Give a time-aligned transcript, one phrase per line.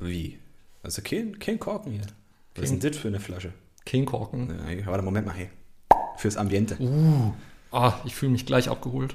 [0.00, 0.38] Wie?
[0.82, 2.06] Also kein, kein Korken hier.
[2.54, 3.52] Was ist denn das für eine Flasche?
[3.84, 4.48] King Korken.
[4.50, 5.50] Ja, warte, Moment mal, hey.
[6.16, 6.76] Fürs Ambiente.
[6.80, 7.32] Uh,
[7.70, 9.14] ah, ich fühle mich gleich abgeholt.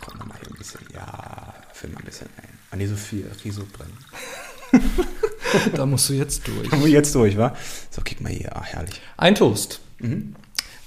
[0.00, 0.80] Komm mal hier ein bisschen.
[0.94, 2.48] Ja, füll mal ein bisschen ein.
[2.70, 3.30] Ah, nee, so viel.
[3.44, 4.82] Riso drin.
[5.74, 6.70] da musst du jetzt durch.
[6.70, 7.54] Kommen wir jetzt durch, wa?
[7.90, 8.54] So, kick mal hier.
[8.56, 9.00] Ah, herrlich.
[9.16, 9.80] Ein Toast.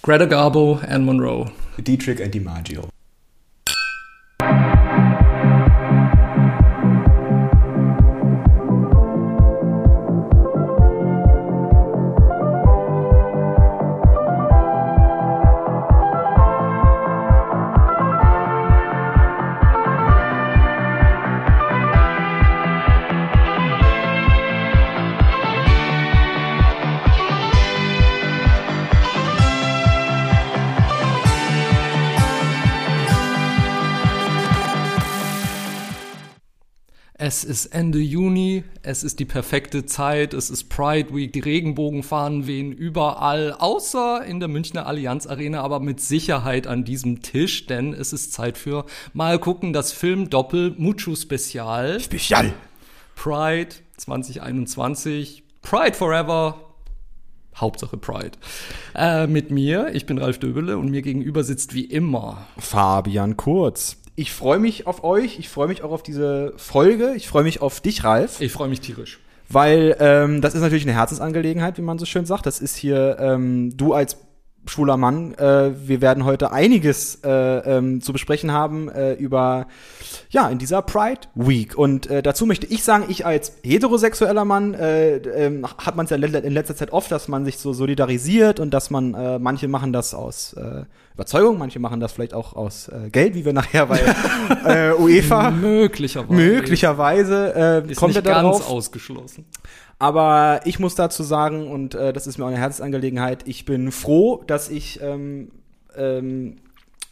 [0.02, 1.52] Greta Garbo, Anne Monroe.
[1.78, 2.90] Dietrich and DiMaggio.
[37.42, 42.46] Es ist Ende Juni, es ist die perfekte Zeit, es ist Pride Week, die Regenbogenfahnen
[42.46, 47.96] wehen überall, außer in der Münchner Allianz Arena, aber mit Sicherheit an diesem Tisch, denn
[47.96, 52.00] es ist Zeit für mal gucken, das Film Doppel Mucho Spezial.
[52.00, 52.54] Spezial.
[53.16, 56.76] Pride 2021, Pride Forever,
[57.56, 58.38] Hauptsache Pride.
[58.94, 63.98] Äh, mit mir, ich bin Ralf Döbele und mir gegenüber sitzt wie immer Fabian Kurz.
[64.22, 65.40] Ich freue mich auf euch.
[65.40, 67.16] Ich freue mich auch auf diese Folge.
[67.16, 68.40] Ich freue mich auf dich, Ralf.
[68.40, 69.20] Ich freue mich tierisch.
[69.50, 72.46] Weil ähm, das ist natürlich eine Herzensangelegenheit, wie man so schön sagt.
[72.46, 74.18] Das ist hier ähm, du als
[74.66, 75.34] schwuler Mann.
[75.36, 79.68] Äh, wir werden heute einiges äh, ähm, zu besprechen haben äh, über
[80.30, 81.78] ja in dieser Pride Week.
[81.78, 86.10] Und äh, dazu möchte ich sagen, ich als heterosexueller Mann äh, ähm, hat man es
[86.12, 89.68] ja in letzter Zeit oft, dass man sich so solidarisiert und dass man äh, manche
[89.68, 93.54] machen das aus äh, Überzeugung, manche machen das vielleicht auch aus äh, Geld, wie wir
[93.54, 94.00] nachher bei
[94.66, 96.34] äh, UEFA Möglicherweise.
[96.34, 97.54] möglicherweise
[97.86, 98.70] äh, Ist kommt nicht ganz darauf.
[98.70, 99.46] ausgeschlossen.
[100.02, 103.92] Aber ich muss dazu sagen, und äh, das ist mir auch eine Herzensangelegenheit, ich bin
[103.92, 105.52] froh, dass ich ähm,
[105.96, 106.56] ähm,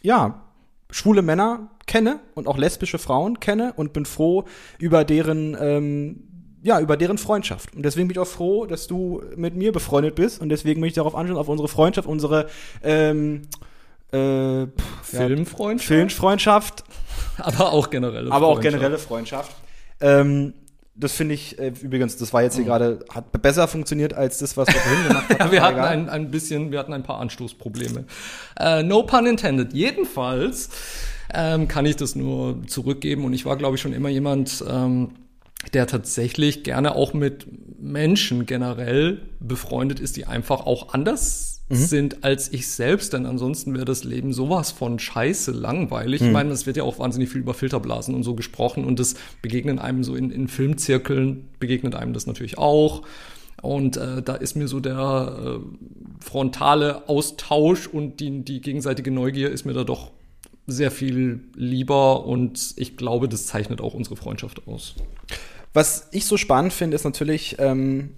[0.02, 0.42] ja,
[0.90, 4.42] schwule Männer kenne und auch lesbische Frauen kenne und bin froh
[4.80, 6.24] über deren ähm,
[6.64, 7.76] ja, über deren Freundschaft.
[7.76, 10.40] Und deswegen bin ich auch froh, dass du mit mir befreundet bist.
[10.40, 12.48] Und deswegen möchte ich darauf anschauen, auf unsere Freundschaft, unsere
[12.82, 13.42] ähm,
[14.10, 16.84] äh, pff, ja, Filmfreundschaft, Filmfreundschaft,
[17.38, 18.74] aber auch generelle aber auch Freundschaft.
[18.74, 19.56] generelle Freundschaft.
[20.00, 20.54] Ähm,
[21.00, 24.56] das finde ich äh, übrigens, das war jetzt hier gerade, hat besser funktioniert als das,
[24.56, 25.34] was wir vorhin gemacht haben.
[25.34, 25.40] Mhm.
[25.40, 28.04] Ja, wir hatten ein, ein bisschen, wir hatten ein paar Anstoßprobleme.
[28.58, 29.72] Äh, no pun intended.
[29.72, 30.70] Jedenfalls
[31.32, 35.10] ähm, kann ich das nur zurückgeben und ich war, glaube ich, schon immer jemand, ähm,
[35.72, 37.46] der tatsächlich gerne auch mit
[37.80, 43.84] Menschen generell befreundet ist, die einfach auch anders sind als ich selbst, denn ansonsten wäre
[43.84, 46.20] das Leben sowas von scheiße langweilig.
[46.20, 49.14] Ich meine, es wird ja auch wahnsinnig viel über Filterblasen und so gesprochen und das
[49.40, 53.02] begegnet einem so in, in Filmzirkeln, begegnet einem das natürlich auch.
[53.62, 59.50] Und äh, da ist mir so der äh, frontale Austausch und die, die gegenseitige Neugier
[59.50, 60.12] ist mir da doch
[60.66, 64.94] sehr viel lieber und ich glaube, das zeichnet auch unsere Freundschaft aus.
[65.72, 68.16] Was ich so spannend finde, ist natürlich ähm,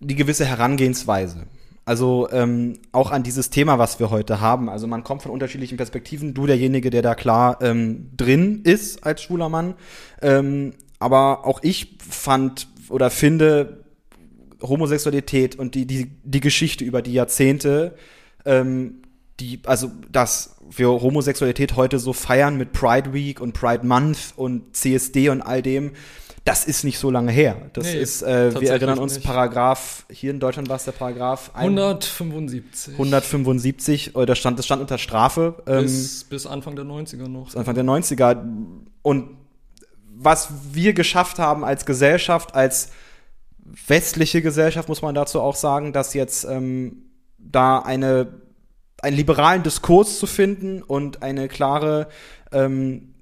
[0.00, 1.46] die gewisse Herangehensweise.
[1.88, 4.68] Also ähm, auch an dieses Thema, was wir heute haben.
[4.68, 6.34] Also man kommt von unterschiedlichen Perspektiven.
[6.34, 9.72] Du derjenige, der da klar ähm, drin ist als schwuler Mann.
[10.20, 13.86] Ähm, aber auch ich fand oder finde
[14.60, 17.94] Homosexualität und die, die, die Geschichte über die Jahrzehnte,
[18.44, 19.00] ähm,
[19.40, 24.76] die, also dass wir Homosexualität heute so feiern mit Pride Week und Pride Month und
[24.76, 25.92] CSD und all dem,
[26.44, 27.56] das ist nicht so lange her.
[27.74, 29.26] Das Nee, ist, äh, wir erinnern uns, nicht.
[29.26, 32.94] Paragraph, hier in Deutschland war es der Paragraph ein- 175.
[32.94, 35.62] 175, äh, das stand, das stand unter Strafe.
[35.66, 37.54] Ähm, bis, bis Anfang der 90er noch.
[37.54, 38.42] Anfang der 90er.
[39.02, 39.30] Und
[40.20, 42.90] was wir geschafft haben als Gesellschaft, als
[43.86, 47.04] westliche Gesellschaft, muss man dazu auch sagen, dass jetzt ähm,
[47.38, 48.28] da eine,
[49.02, 52.08] einen liberalen Diskurs zu finden und eine klare
[52.50, 53.14] ähm,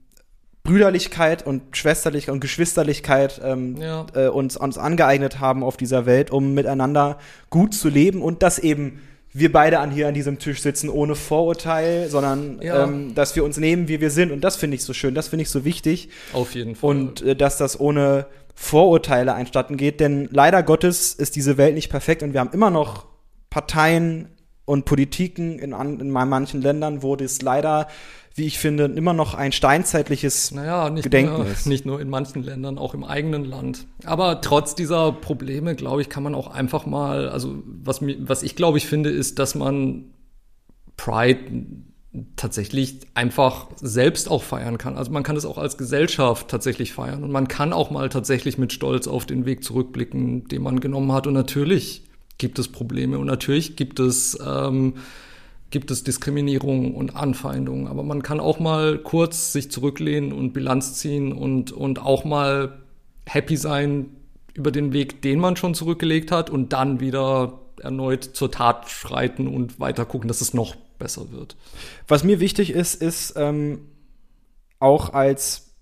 [0.66, 4.06] Brüderlichkeit und Schwesterlichkeit und Geschwisterlichkeit ähm, Ja.
[4.14, 7.18] äh, uns, uns angeeignet haben auf dieser Welt, um miteinander
[7.50, 9.00] gut zu leben und dass eben
[9.32, 12.84] wir beide an hier an diesem Tisch sitzen ohne Vorurteil, sondern Ja.
[12.84, 14.32] ähm, dass wir uns nehmen, wie wir sind.
[14.32, 16.08] Und das finde ich so schön, das finde ich so wichtig.
[16.32, 16.90] Auf jeden Fall.
[16.90, 20.00] Und äh, dass das ohne Vorurteile einstatten geht.
[20.00, 23.04] Denn leider Gottes ist diese Welt nicht perfekt und wir haben immer noch
[23.50, 24.28] Parteien
[24.66, 27.88] und Politiken in, an, in manchen Ländern, wo das leider,
[28.34, 31.66] wie ich finde, immer noch ein steinzeitliches naja, nicht Gedenken nur, ist.
[31.66, 33.86] nicht nur in manchen Ländern, auch im eigenen Land.
[34.04, 38.56] Aber trotz dieser Probleme, glaube ich, kann man auch einfach mal, also was, was ich
[38.56, 40.10] glaube ich finde, ist, dass man
[40.96, 41.40] Pride
[42.34, 44.96] tatsächlich einfach selbst auch feiern kann.
[44.96, 48.58] Also man kann es auch als Gesellschaft tatsächlich feiern und man kann auch mal tatsächlich
[48.58, 51.26] mit Stolz auf den Weg zurückblicken, den man genommen hat.
[51.26, 52.06] Und natürlich
[52.38, 54.94] gibt es Probleme und natürlich gibt es ähm,
[55.70, 57.88] gibt es Diskriminierung und Anfeindungen.
[57.88, 62.78] Aber man kann auch mal kurz sich zurücklehnen und Bilanz ziehen und, und auch mal
[63.26, 64.10] happy sein
[64.54, 69.48] über den Weg, den man schon zurückgelegt hat und dann wieder erneut zur Tat schreiten
[69.48, 71.56] und weiter gucken, dass es noch besser wird.
[72.08, 73.80] Was mir wichtig ist, ist ähm,
[74.78, 75.74] auch als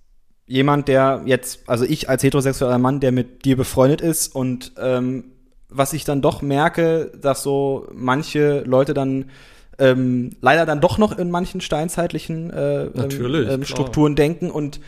[0.46, 5.33] jemand, der jetzt, also ich als heterosexueller Mann, der mit dir befreundet ist und ähm,
[5.74, 9.30] was ich dann doch merke, dass so manche Leute dann
[9.78, 14.50] ähm, leider dann doch noch in manchen steinzeitlichen äh, ähm, Strukturen denken.
[14.50, 14.80] Und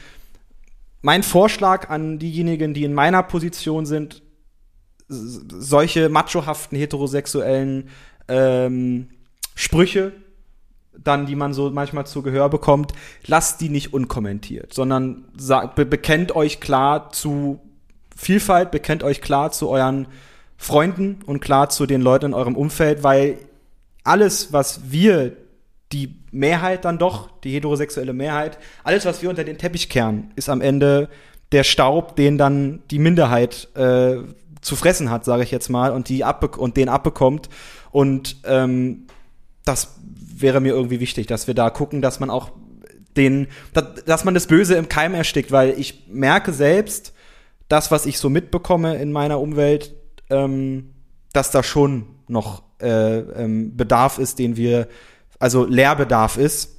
[1.02, 4.22] mein Vorschlag an diejenigen, die in meiner Position sind,
[5.08, 7.88] solche machohaften heterosexuellen
[8.28, 9.08] ähm,
[9.54, 10.12] Sprüche,
[10.96, 12.92] dann, die man so manchmal zu Gehör bekommt,
[13.26, 17.60] lasst die nicht unkommentiert, sondern sagt, be bekennt euch klar zu
[18.16, 20.06] Vielfalt, bekennt euch klar zu euren
[20.56, 23.38] Freunden und klar zu den Leuten in eurem Umfeld, weil
[24.04, 25.36] alles, was wir,
[25.92, 30.48] die Mehrheit dann doch, die heterosexuelle Mehrheit, alles, was wir unter den Teppich kehren, ist
[30.48, 31.08] am Ende
[31.52, 34.16] der Staub, den dann die Minderheit äh,
[34.60, 37.48] zu fressen hat, sage ich jetzt mal, und die abbe und den abbekommt.
[37.92, 39.06] Und ähm,
[39.64, 42.50] das wäre mir irgendwie wichtig, dass wir da gucken, dass man auch
[43.16, 47.12] den, dass, man das Böse im Keim erstickt, weil ich merke selbst,
[47.68, 49.94] das, was ich so mitbekomme in meiner Umwelt,
[50.30, 50.90] ähm,
[51.32, 54.88] dass da schon noch äh, ähm, Bedarf ist, den wir,
[55.38, 56.72] also Lehrbedarf ist.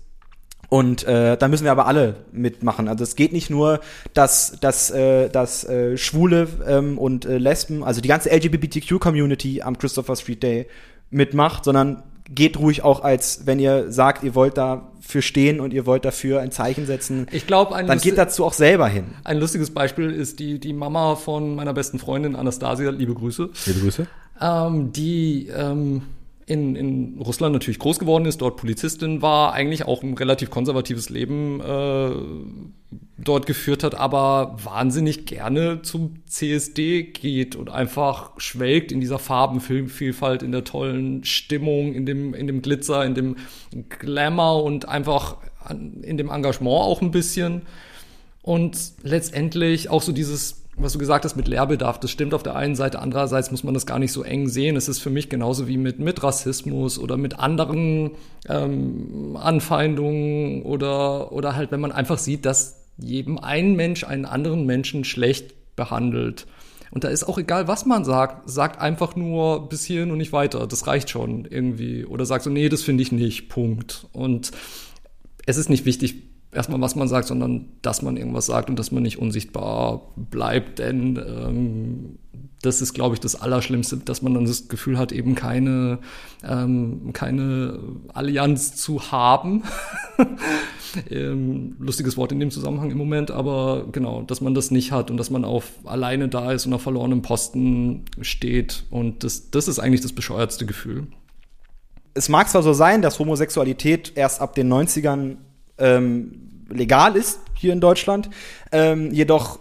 [0.69, 2.89] Und äh, da müssen wir aber alle mitmachen.
[2.89, 3.79] Also es geht nicht nur,
[4.13, 9.77] dass, dass, äh, dass äh, Schwule ähm, und äh, Lesben, also die ganze LGBTQ-Community am
[9.77, 10.67] Christopher Street Day
[11.09, 15.85] mitmacht, sondern geht ruhig auch als, wenn ihr sagt, ihr wollt dafür stehen und ihr
[15.85, 17.27] wollt dafür ein Zeichen setzen.
[17.31, 19.05] Ich glaube, dann geht dazu auch selber hin.
[19.23, 22.89] Ein lustiges Beispiel ist die, die Mama von meiner besten Freundin Anastasia.
[22.91, 23.49] Liebe Grüße.
[23.65, 24.07] Liebe Grüße.
[24.41, 26.03] Ähm, die ähm,
[26.45, 31.09] in, in Russland natürlich groß geworden ist, dort Polizistin war, eigentlich auch ein relativ konservatives
[31.09, 32.11] Leben äh,
[33.17, 40.43] dort geführt hat, aber wahnsinnig gerne zum CSD geht und einfach schwelgt in dieser Farbenvielfalt,
[40.43, 43.35] in der tollen Stimmung, in dem, in dem Glitzer, in dem
[43.89, 45.37] Glamour und einfach
[45.69, 47.63] in dem Engagement auch ein bisschen.
[48.41, 52.55] Und letztendlich auch so dieses was du gesagt hast mit Lehrbedarf, das stimmt auf der
[52.55, 54.75] einen Seite, andererseits muss man das gar nicht so eng sehen.
[54.75, 58.11] Es ist für mich genauso wie mit, mit Rassismus oder mit anderen
[58.47, 64.65] ähm, Anfeindungen oder, oder halt, wenn man einfach sieht, dass jedem ein Mensch einen anderen
[64.65, 66.45] Menschen schlecht behandelt.
[66.91, 70.31] Und da ist auch egal, was man sagt, sagt einfach nur bis hierhin und nicht
[70.31, 70.67] weiter.
[70.67, 72.05] Das reicht schon irgendwie.
[72.05, 73.49] Oder sagt so, nee, das finde ich nicht.
[73.49, 74.07] Punkt.
[74.13, 74.51] Und
[75.45, 76.26] es ist nicht wichtig,
[76.57, 80.79] erstmal, was man sagt, sondern dass man irgendwas sagt und dass man nicht unsichtbar bleibt.
[80.79, 82.17] Denn ähm,
[82.63, 85.99] das ist, glaube ich, das Allerschlimmste, dass man dann das Gefühl hat, eben keine,
[86.43, 87.79] ähm, keine
[88.11, 89.63] Allianz zu haben.
[91.11, 95.11] ähm, lustiges Wort in dem Zusammenhang im Moment, aber genau, dass man das nicht hat
[95.11, 98.85] und dass man auf alleine da ist und auf verlorenem Posten steht.
[98.89, 101.05] Und das, das ist eigentlich das bescheuertste Gefühl.
[102.15, 105.35] Es mag zwar so sein, dass Homosexualität erst ab den 90ern
[105.77, 108.29] ähm, legal ist hier in Deutschland.
[108.71, 109.59] Ähm, jedoch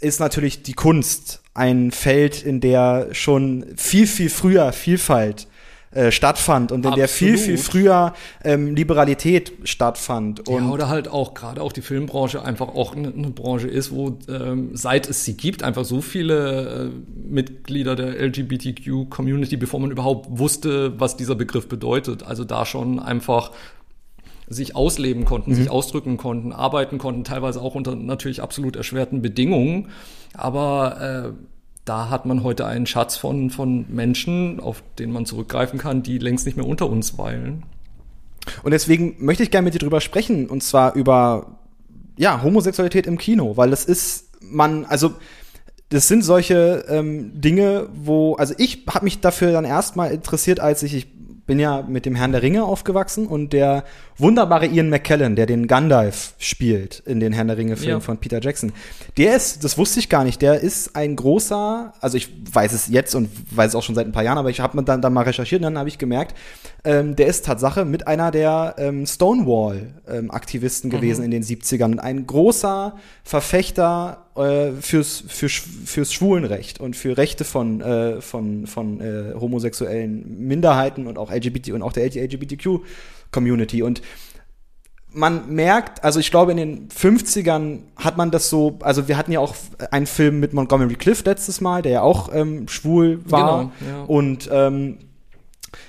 [0.00, 5.46] ist natürlich die Kunst ein Feld, in der schon viel, viel früher Vielfalt
[5.94, 6.98] äh, stattfand und in Absolut.
[6.98, 10.48] der viel, viel früher ähm, Liberalität stattfand.
[10.48, 13.92] Und ja, oder halt auch gerade auch die Filmbranche einfach auch eine ne Branche ist,
[13.92, 19.92] wo ähm, seit es sie gibt, einfach so viele äh, Mitglieder der LGBTQ-Community, bevor man
[19.92, 22.24] überhaupt wusste, was dieser Begriff bedeutet.
[22.24, 23.52] Also da schon einfach
[24.48, 25.54] sich ausleben konnten, mhm.
[25.54, 29.88] sich ausdrücken konnten, arbeiten konnten, teilweise auch unter natürlich absolut erschwerten Bedingungen.
[30.34, 31.44] Aber äh,
[31.84, 36.18] da hat man heute einen Schatz von, von Menschen, auf den man zurückgreifen kann, die
[36.18, 37.64] längst nicht mehr unter uns weilen.
[38.62, 41.58] Und deswegen möchte ich gerne mit dir drüber sprechen, und zwar über
[42.16, 45.14] ja, Homosexualität im Kino, weil das ist, man, also
[45.88, 50.82] das sind solche ähm, Dinge, wo, also ich habe mich dafür dann erstmal interessiert, als
[50.82, 51.06] ich, ich
[51.46, 53.84] bin ja mit dem Herrn der Ringe aufgewachsen und der
[54.16, 58.00] wunderbare Ian McKellen, der den Gandalf spielt in den Herrn der Ringe-Filmen ja.
[58.00, 58.72] von Peter Jackson,
[59.16, 62.88] der ist, das wusste ich gar nicht, der ist ein großer, also ich weiß es
[62.88, 65.12] jetzt und weiß es auch schon seit ein paar Jahren, aber ich habe dann, dann
[65.12, 66.34] mal recherchiert und dann habe ich gemerkt,
[66.84, 71.24] ähm, der ist Tatsache mit einer der ähm, Stonewall-Aktivisten ähm, gewesen mhm.
[71.26, 71.98] in den 70ern.
[71.98, 79.00] Ein großer Verfechter äh, fürs, für, fürs Schwulenrecht und für Rechte von, äh, von, von
[79.00, 83.82] äh, homosexuellen Minderheiten und auch LGBT und auch der LGBTQ-Community.
[83.82, 84.02] Und
[85.12, 89.30] man merkt, also ich glaube, in den 50ern hat man das so, also wir hatten
[89.30, 89.54] ja auch
[89.90, 93.72] einen Film mit Montgomery Clift letztes Mal, der ja auch ähm, schwul war.
[93.78, 94.02] Genau, ja.
[94.04, 94.98] Und ähm,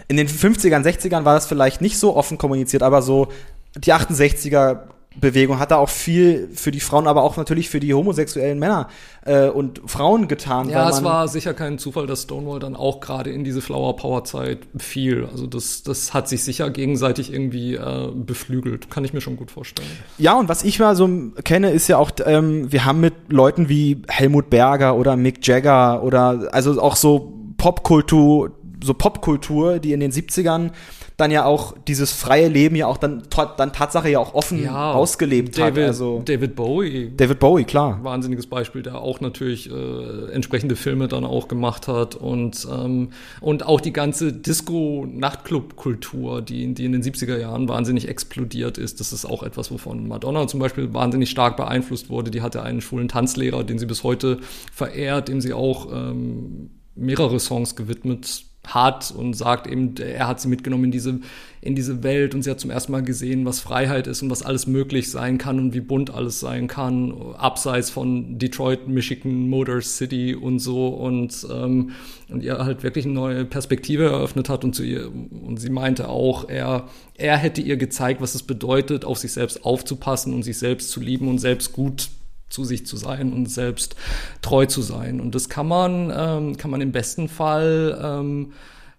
[0.08, 3.30] in den 50ern, 60ern war das vielleicht nicht so offen kommuniziert, aber so
[3.75, 4.82] die 68er
[5.19, 8.89] Bewegung hat da auch viel für die Frauen, aber auch natürlich für die homosexuellen Männer
[9.25, 10.69] äh, und Frauen getan.
[10.69, 14.24] Ja, es war sicher kein Zufall, dass Stonewall dann auch gerade in diese Flower Power
[14.24, 15.27] Zeit fiel.
[15.31, 18.89] Also das, das hat sich sicher gegenseitig irgendwie äh, beflügelt.
[18.89, 19.89] Kann ich mir schon gut vorstellen.
[20.17, 21.10] Ja, und was ich mal so
[21.43, 26.03] kenne, ist ja auch, ähm, wir haben mit Leuten wie Helmut Berger oder Mick Jagger
[26.03, 28.51] oder also auch so Popkultur,
[28.84, 30.72] so Popkultur, die in den 70ern
[31.17, 33.24] dann ja auch dieses freie Leben ja auch dann,
[33.57, 35.88] dann Tatsache ja auch offen ja, ausgelebt David, hat.
[35.88, 37.13] Also David Bowie.
[37.15, 38.03] David Bowie, klar.
[38.03, 43.65] Wahnsinniges Beispiel, der auch natürlich äh, entsprechende Filme dann auch gemacht hat und, ähm, und
[43.65, 49.00] auch die ganze Disco-Nachtclub-Kultur, die, die in den 70er Jahren wahnsinnig explodiert ist.
[49.00, 52.29] Das ist auch etwas, wovon Madonna zum Beispiel wahnsinnig stark beeinflusst wurde.
[52.29, 54.39] Die hatte einen schwulen Tanzlehrer, den sie bis heute
[54.74, 60.48] verehrt, dem sie auch ähm, mehrere Songs gewidmet hat und sagt eben, er hat sie
[60.48, 61.19] mitgenommen in diese,
[61.62, 64.43] in diese Welt und sie hat zum ersten Mal gesehen, was Freiheit ist und was
[64.43, 69.81] alles möglich sein kann und wie bunt alles sein kann, abseits von Detroit, Michigan, Motor
[69.81, 71.91] City und so und, ähm,
[72.29, 76.10] und ihr halt wirklich eine neue Perspektive eröffnet hat und zu ihr, und sie meinte
[76.10, 80.57] auch, er, er hätte ihr gezeigt, was es bedeutet, auf sich selbst aufzupassen und sich
[80.57, 82.10] selbst zu lieben und selbst gut
[82.50, 83.96] zu sich zu sein und selbst
[84.42, 85.20] treu zu sein.
[85.20, 88.54] Und das kann man, ähm, kann man im besten Fall, ähm,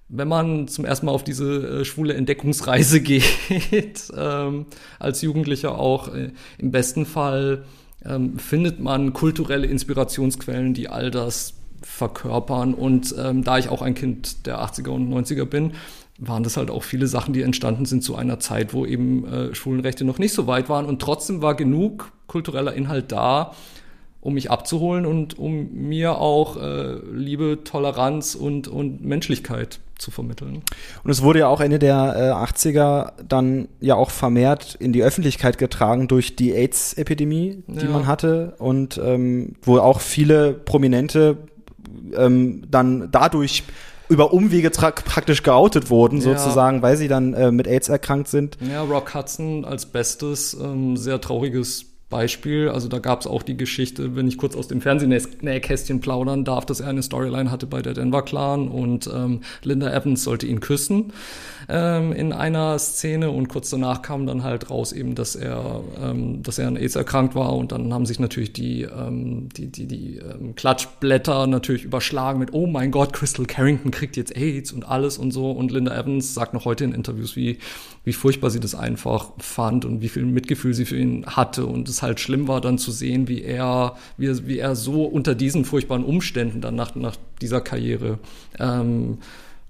[0.09, 4.67] wenn man zum ersten Mal auf diese äh, schwule Entdeckungsreise geht, ähm,
[4.99, 7.65] als Jugendlicher auch, äh, im besten Fall
[8.05, 12.75] ähm, findet man kulturelle Inspirationsquellen, die all das verkörpern.
[12.75, 15.73] Und ähm, da ich auch ein Kind der 80er und 90er bin,
[16.19, 19.55] waren das halt auch viele Sachen, die entstanden sind zu einer Zeit, wo eben äh,
[19.55, 20.87] Schwulenrechte noch nicht so weit waren.
[20.87, 23.53] Und trotzdem war genug kultureller Inhalt da,
[24.21, 30.63] um mich abzuholen und um mir auch äh, Liebe, Toleranz und, und Menschlichkeit zu vermitteln.
[31.05, 35.03] Und es wurde ja auch Ende der äh, 80er dann ja auch vermehrt in die
[35.03, 37.91] Öffentlichkeit getragen durch die AIDS-Epidemie, die ja.
[37.91, 41.39] man hatte und ähm, wo auch viele Prominente
[42.15, 43.65] ähm, dann dadurch
[44.09, 46.23] über Umwege praktisch geoutet wurden, ja.
[46.23, 48.57] sozusagen, weil sie dann äh, mit AIDS erkrankt sind.
[48.61, 52.69] Ja, Rock Hudson als bestes, ähm, sehr trauriges Beispiel.
[52.69, 56.65] Also da gab es auch die Geschichte, wenn ich kurz aus dem Fernsehnähkästchen plaudern darf,
[56.65, 60.61] dass er eine Storyline hatte bei der Denver Clan und ähm, Linda Evans sollte ihn
[60.61, 61.13] küssen
[61.69, 66.45] ähm, in einer Szene und kurz danach kam dann halt raus eben, dass er, ähm,
[66.45, 69.87] dass er an AIDS erkrankt war und dann haben sich natürlich die, ähm, die, die,
[69.87, 74.89] die ähm, Klatschblätter natürlich überschlagen mit, oh mein Gott, Crystal Carrington kriegt jetzt AIDS und
[74.89, 77.59] alles und so und Linda Evans sagt noch heute in Interviews, wie,
[78.05, 81.89] wie furchtbar sie das einfach fand und wie viel Mitgefühl sie für ihn hatte und
[81.97, 85.65] es halt schlimm war dann zu sehen, wie er, wie wie er so unter diesen
[85.65, 88.19] furchtbaren Umständen dann nach, nach dieser Karriere
[88.59, 89.19] ähm,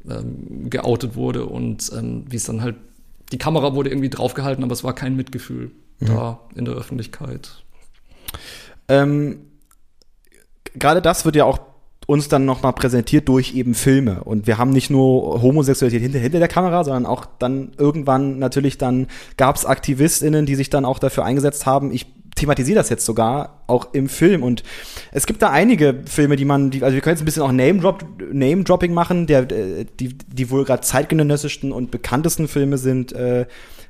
[0.09, 2.77] ähm, geoutet wurde und ähm, wie es dann halt,
[3.33, 6.07] die Kamera wurde irgendwie draufgehalten, aber es war kein Mitgefühl mhm.
[6.07, 7.63] da in der Öffentlichkeit.
[8.89, 9.39] Ähm,
[10.75, 11.59] Gerade das wird ja auch
[12.07, 14.23] uns dann nochmal präsentiert durch eben Filme.
[14.23, 18.79] Und wir haben nicht nur Homosexualität hinter, hinter der Kamera, sondern auch dann irgendwann natürlich
[18.79, 21.93] dann gab es AktivistInnen, die sich dann auch dafür eingesetzt haben.
[21.93, 22.07] Ich
[22.37, 24.45] thematisiere das jetzt sogar auch im Film.
[24.45, 24.63] Und
[25.11, 27.51] es gibt da einige Filme, die man, die, also wir können jetzt ein bisschen auch
[27.51, 33.47] Name-Drop, Name-Dropping machen, der, äh, die, die wohl gerade zeitgenössischsten und bekanntesten Filme sind äh,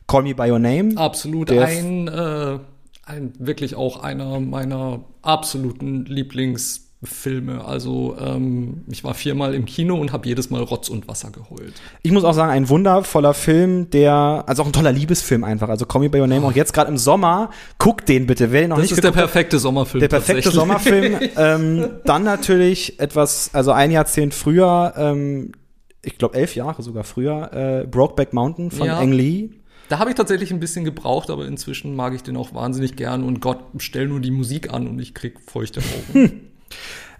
[0.06, 0.96] Call Me By Your Name.
[0.96, 2.58] Absolut, ein, äh,
[3.04, 7.64] ein wirklich auch einer meiner absoluten Lieblings- Filme.
[7.64, 11.74] Also ähm, ich war viermal im Kino und habe jedes Mal Rotz und Wasser geholt.
[12.02, 15.68] Ich muss auch sagen, ein wundervoller Film, der, also auch ein toller Liebesfilm einfach.
[15.68, 17.50] Also Call Me By Your Name, auch jetzt gerade im Sommer.
[17.78, 20.00] Guckt den bitte, wer den noch das nicht Das ist der perfekte Sommerfilm.
[20.00, 21.18] Der perfekte Sommerfilm.
[21.36, 25.52] ähm, dann natürlich etwas, also ein Jahrzehnt früher, ähm,
[26.02, 28.98] ich glaube elf Jahre sogar früher, äh, Brokeback Mountain von ja.
[28.98, 29.50] Ang Lee.
[29.88, 33.22] Da habe ich tatsächlich ein bisschen gebraucht, aber inzwischen mag ich den auch wahnsinnig gern
[33.22, 36.40] und Gott, stell nur die Musik an und ich krieg feuchte Augen.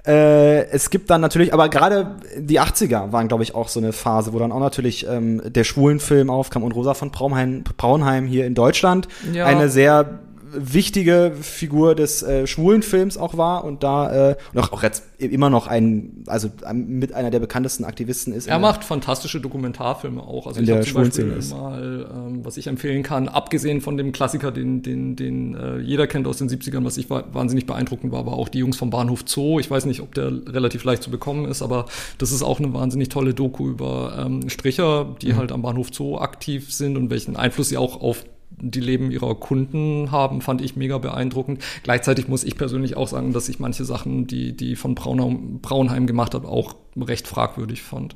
[0.06, 3.92] Äh, es gibt dann natürlich, aber gerade die 80er waren, glaube ich, auch so eine
[3.92, 8.46] Phase, wo dann auch natürlich ähm, der Schwulenfilm aufkam und Rosa von Braunheim, Braunheim hier
[8.46, 9.46] in Deutschland ja.
[9.46, 10.20] eine sehr
[10.52, 15.04] wichtige Figur des äh, schwulen Films auch war und da äh, und auch, auch jetzt
[15.18, 18.46] immer noch ein, also mit einer der bekanntesten Aktivisten ist.
[18.46, 20.46] Er macht fantastische Dokumentarfilme auch.
[20.46, 21.52] Also in ich der zum Beispiel ist.
[21.52, 26.06] mal, ähm, was ich empfehlen kann, abgesehen von dem Klassiker, den, den, den äh, jeder
[26.06, 29.24] kennt aus den 70ern, was ich wahnsinnig beeindruckend war, war auch die Jungs vom Bahnhof
[29.26, 29.58] Zoo.
[29.58, 31.86] Ich weiß nicht, ob der relativ leicht zu bekommen ist, aber
[32.18, 35.36] das ist auch eine wahnsinnig tolle Doku über ähm, Stricher, die mhm.
[35.36, 39.34] halt am Bahnhof Zoo aktiv sind und welchen Einfluss sie auch auf die Leben ihrer
[39.34, 41.62] Kunden haben, fand ich mega beeindruckend.
[41.82, 46.06] Gleichzeitig muss ich persönlich auch sagen, dass ich manche Sachen, die, die von Braunheim, Braunheim
[46.06, 48.14] gemacht hat, auch recht fragwürdig fand.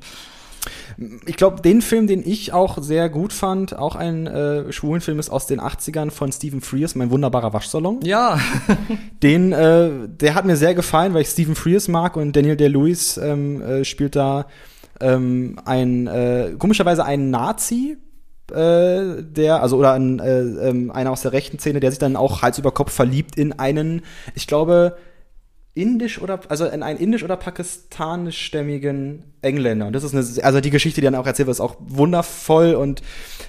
[1.25, 5.17] Ich glaube, den Film, den ich auch sehr gut fand, auch ein äh, schwulen Film
[5.17, 7.99] ist aus den 80ern von Stephen Frears, mein wunderbarer Waschsalon.
[8.03, 8.39] Ja.
[9.23, 13.17] den, äh, der hat mir sehr gefallen, weil ich Stephen Frears mag und Daniel Day-Lewis
[13.17, 14.45] ähm, äh, spielt da
[14.99, 17.97] ähm, ein, äh, komischerweise einen Nazi,
[18.51, 22.15] äh, der, also oder ein, äh, ähm, einer aus der rechten Szene, der sich dann
[22.15, 24.03] auch Hals über Kopf verliebt in einen,
[24.35, 24.97] ich glaube,
[25.73, 29.87] indisch oder also in einen indisch oder pakistanischstämmigen Engländer.
[29.87, 32.73] Und das ist eine, also die Geschichte, die dann auch erzählt wird, ist auch wundervoll
[32.73, 33.01] und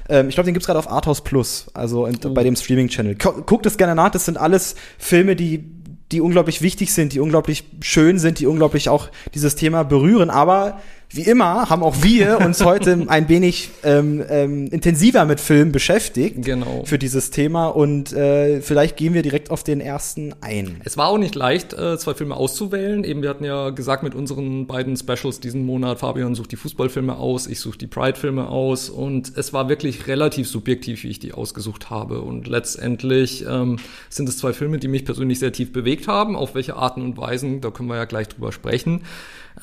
[0.08, 2.30] ähm, ich glaube, den gibt's gerade auf Arthouse Plus, also in, oh.
[2.30, 3.16] bei dem Streaming-Channel.
[3.16, 5.82] Guckt es gerne nach, das sind alles Filme, die
[6.12, 10.80] die unglaublich wichtig sind, die unglaublich schön sind, die unglaublich auch dieses Thema berühren, aber
[11.14, 16.44] wie immer haben auch wir uns heute ein wenig ähm, ähm, intensiver mit Film beschäftigt
[16.44, 16.84] genau.
[16.84, 20.80] für dieses Thema und äh, vielleicht gehen wir direkt auf den ersten ein.
[20.84, 23.04] Es war auch nicht leicht, äh, zwei Filme auszuwählen.
[23.04, 27.16] Eben, wir hatten ja gesagt mit unseren beiden Specials diesen Monat, Fabian sucht die Fußballfilme
[27.16, 31.32] aus, ich suche die Pride-Filme aus und es war wirklich relativ subjektiv, wie ich die
[31.32, 32.20] ausgesucht habe.
[32.20, 33.78] Und letztendlich ähm,
[34.08, 36.36] sind es zwei Filme, die mich persönlich sehr tief bewegt haben.
[36.36, 39.02] Auf welche Arten und Weisen, da können wir ja gleich drüber sprechen.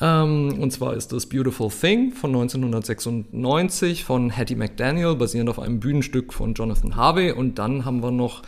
[0.00, 5.80] Ähm, und zwar ist das Beautiful Thing von 1996 von Hattie McDaniel, basierend auf einem
[5.80, 7.32] Bühnenstück von Jonathan Harvey.
[7.32, 8.42] Und dann haben wir noch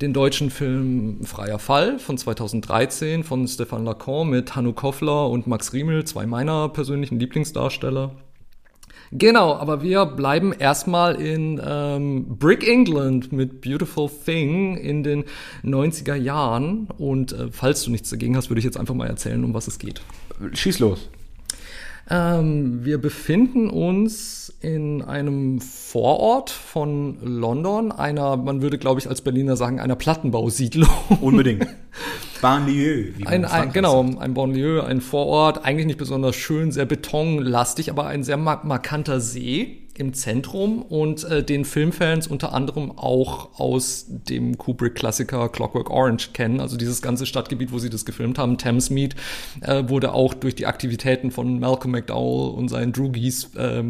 [0.00, 5.72] den deutschen Film Freier Fall von 2013 von Stefan Lacan mit Hannu Koffler und Max
[5.72, 8.12] Riemel, zwei meiner persönlichen Lieblingsdarsteller.
[9.12, 15.24] Genau, aber wir bleiben erstmal in ähm, Brick England mit Beautiful Thing in den
[15.64, 16.86] 90er Jahren.
[16.96, 19.66] Und äh, falls du nichts dagegen hast, würde ich jetzt einfach mal erzählen, um was
[19.66, 20.00] es geht.
[20.52, 21.08] Schieß los.
[22.08, 29.20] Ähm, wir befinden uns in einem Vorort von London, einer, man würde glaube ich als
[29.20, 30.90] Berliner sagen, einer Plattenbausiedlung.
[31.20, 31.66] Unbedingt.
[32.42, 33.16] Banlieue.
[33.16, 38.06] Wie ein, ein, genau, ein Banlieue, ein Vorort, eigentlich nicht besonders schön, sehr betonlastig, aber
[38.06, 44.58] ein sehr markanter See im Zentrum und äh, den Filmfans unter anderem auch aus dem
[44.58, 46.60] Kubrick-Klassiker Clockwork Orange kennen.
[46.60, 49.14] Also dieses ganze Stadtgebiet, wo sie das gefilmt haben, Thamesmead,
[49.60, 53.84] äh, wurde auch durch die Aktivitäten von Malcolm McDowell und seinen Droogies äh,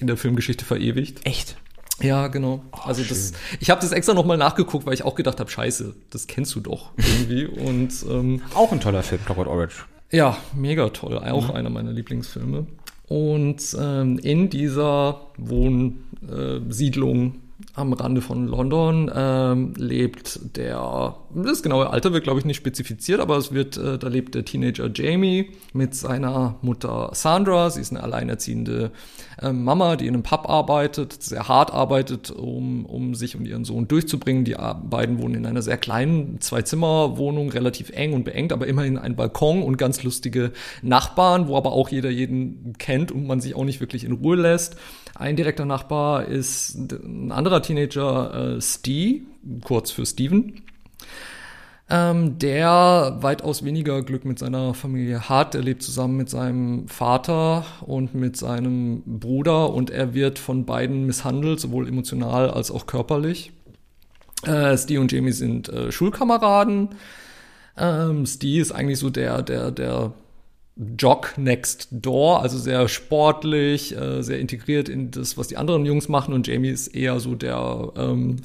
[0.00, 1.20] in der Filmgeschichte verewigt.
[1.24, 1.56] Echt?
[2.00, 2.62] Ja, genau.
[2.72, 5.94] Oh, also das, ich habe das extra nochmal nachgeguckt, weil ich auch gedacht habe, scheiße,
[6.10, 7.46] das kennst du doch irgendwie.
[7.66, 9.86] und ähm, auch ein toller Film, Clockwork Orange.
[10.10, 11.18] Ja, mega toll.
[11.18, 11.54] Auch mhm.
[11.54, 12.66] einer meiner Lieblingsfilme.
[13.08, 17.34] Und ähm, in dieser Wohnsiedlung
[17.74, 23.18] am Rande von London ähm, lebt der, das genaue Alter wird glaube ich nicht spezifiziert,
[23.18, 27.70] aber es wird, äh, da lebt der Teenager Jamie mit seiner Mutter Sandra.
[27.70, 28.90] Sie ist eine alleinerziehende
[29.40, 33.64] äh, Mama, die in einem Pub arbeitet, sehr hart arbeitet, um, um sich und ihren
[33.64, 34.44] Sohn durchzubringen.
[34.44, 39.16] Die beiden wohnen in einer sehr kleinen Zwei-Zimmer-Wohnung, relativ eng und beengt, aber immerhin ein
[39.16, 43.64] Balkon und ganz lustige Nachbarn, wo aber auch jeder jeden kennt und man sich auch
[43.64, 44.76] nicht wirklich in Ruhe lässt.
[45.18, 49.22] Ein direkter Nachbar ist ein anderer Teenager, äh, Steve,
[49.62, 50.62] kurz für Steven
[51.88, 55.54] ähm, der weitaus weniger Glück mit seiner Familie hat.
[55.54, 61.06] Er lebt zusammen mit seinem Vater und mit seinem Bruder und er wird von beiden
[61.06, 63.52] misshandelt, sowohl emotional als auch körperlich.
[64.44, 66.90] Äh, Steve und Jamie sind äh, Schulkameraden.
[67.76, 70.12] Ähm, Steve ist eigentlich so der, der, der
[70.76, 76.08] Jock next door, also sehr sportlich, äh, sehr integriert in das, was die anderen Jungs
[76.08, 78.36] machen und Jamie ist eher so der ähm,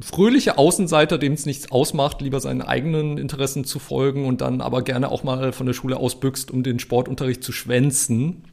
[0.00, 4.82] fröhliche Außenseiter, dem es nichts ausmacht, lieber seinen eigenen Interessen zu folgen und dann aber
[4.82, 8.44] gerne auch mal von der Schule ausbüchst, um den Sportunterricht zu schwänzen.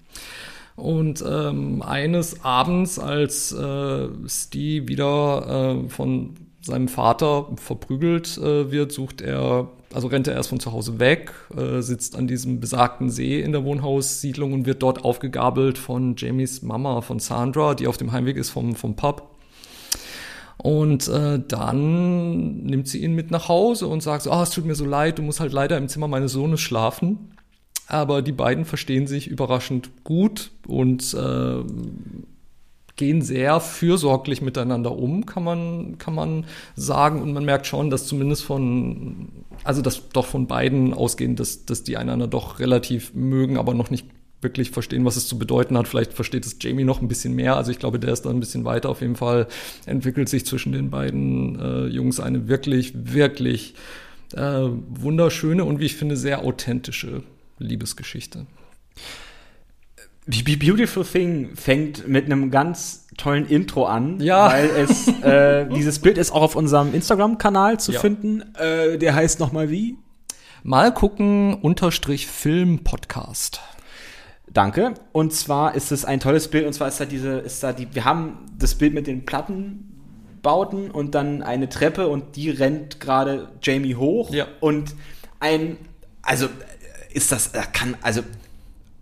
[0.76, 8.92] Und ähm, eines Abends, als äh, Steve wieder äh, von seinem Vater verprügelt äh, wird,
[8.92, 13.10] sucht er, also rennt er erst von zu Hause weg, äh, sitzt an diesem besagten
[13.10, 17.98] See in der Wohnhaussiedlung und wird dort aufgegabelt von Jamies Mama, von Sandra, die auf
[17.98, 19.30] dem Heimweg ist vom, vom Pub.
[20.58, 24.66] Und äh, dann nimmt sie ihn mit nach Hause und sagt so, oh, es tut
[24.66, 27.32] mir so leid, du musst halt leider im Zimmer meines Sohnes schlafen.
[27.88, 31.56] Aber die beiden verstehen sich überraschend gut und äh,
[33.02, 37.20] gehen sehr fürsorglich miteinander um, kann man, kann man sagen.
[37.20, 39.30] Und man merkt schon, dass zumindest von,
[39.64, 43.90] also dass doch von beiden ausgehen, dass, dass die einander doch relativ mögen, aber noch
[43.90, 44.06] nicht
[44.40, 45.88] wirklich verstehen, was es zu bedeuten hat.
[45.88, 47.56] Vielleicht versteht es Jamie noch ein bisschen mehr.
[47.56, 48.90] Also ich glaube, der ist da ein bisschen weiter.
[48.90, 49.48] Auf jeden Fall
[49.88, 53.74] entwickelt sich zwischen den beiden äh, Jungs eine wirklich, wirklich
[54.36, 57.24] äh, wunderschöne und wie ich finde sehr authentische
[57.58, 58.46] Liebesgeschichte.
[60.28, 64.52] The Beautiful Thing fängt mit einem ganz tollen Intro an, ja.
[64.52, 68.00] weil es äh, dieses Bild ist auch auf unserem Instagram-Kanal zu ja.
[68.00, 68.44] finden.
[68.56, 69.98] Äh, der heißt noch mal wie?
[70.64, 73.62] Mal gucken unterstrich Film Podcast.
[74.48, 74.94] Danke.
[75.12, 76.68] Und zwar ist es ein tolles Bild.
[76.68, 80.92] Und zwar ist da diese, ist da die, wir haben das Bild mit den Plattenbauten
[80.92, 84.32] und dann eine Treppe und die rennt gerade Jamie hoch.
[84.32, 84.48] Ja.
[84.60, 84.96] Und
[85.40, 85.78] ein,
[86.22, 86.48] also
[87.12, 88.22] ist das, kann, also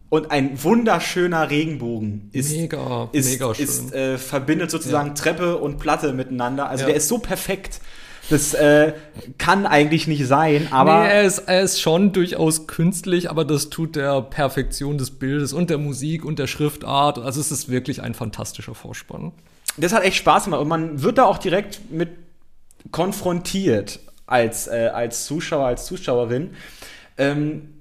[0.10, 3.66] und ein wunderschöner Regenbogen ist, mega, ist, mega schön.
[3.66, 5.14] ist äh, verbindet sozusagen Ja.
[5.14, 6.68] Treppe und Platte miteinander.
[6.70, 6.88] Also Ja.
[6.88, 7.80] der ist so perfekt.
[8.32, 8.94] Das äh,
[9.40, 13.70] kann eigentlich nicht sein, aber nee, er ist, er ist schon durchaus künstlich, aber das
[13.72, 17.18] tut der Perfektion des Bildes und der Musik und der Schriftart.
[17.18, 19.32] Also es ist wirklich ein fantastischer Vorspann.
[19.78, 22.10] das hat echt Spaß gemacht und man wird da auch direkt mit
[22.92, 26.52] konfrontiert als, äh, als Zuschauer, als Zuschauerin.
[27.18, 27.79] Ähm,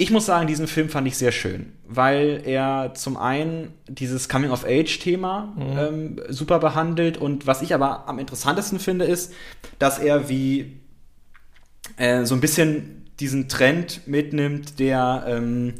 [0.00, 5.54] ich muss sagen, diesen Film fand ich sehr schön, weil er zum einen dieses Coming-of-Age-Thema
[5.58, 9.34] ähm, super behandelt und was ich aber am interessantesten finde, ist,
[9.80, 10.78] dass er wie
[11.96, 15.74] äh, so ein bisschen diesen Trend mitnimmt, der ähm,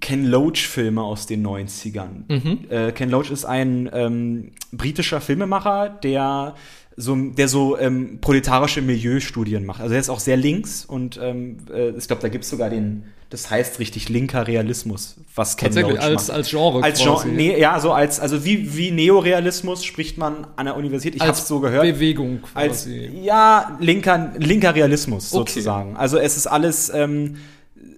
[0.00, 2.28] Ken Loach-Filme aus den 90ern.
[2.70, 6.54] Äh, Ken Loach ist ein ähm, britischer Filmemacher, der
[6.96, 9.80] so, der so ähm, proletarische Milieustudien macht.
[9.80, 12.70] Also er ist auch sehr links und ähm, äh, ich glaube, da gibt es sogar
[12.70, 16.36] den, das heißt richtig linker Realismus, was Ken Tatsächlich Loach als, macht.
[16.36, 16.82] als Genre.
[16.84, 17.00] Als.
[17.02, 21.16] Genre, nee, ja, so als, also wie, wie Neorealismus spricht man an der Universität.
[21.16, 23.10] Ich als hab's so gehört Bewegung als quasi.
[23.22, 25.50] ja linker linker Realismus Okay.
[25.50, 25.96] sozusagen.
[25.96, 27.36] Also es ist alles ähm,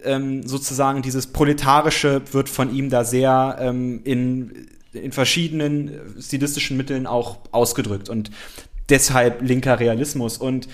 [0.04, 7.06] ähm, sozusagen dieses proletarische wird von ihm da sehr ähm, in in verschiedenen stilistischen Mitteln
[7.06, 8.30] auch ausgedrückt und
[8.88, 10.68] deshalb linker Realismus und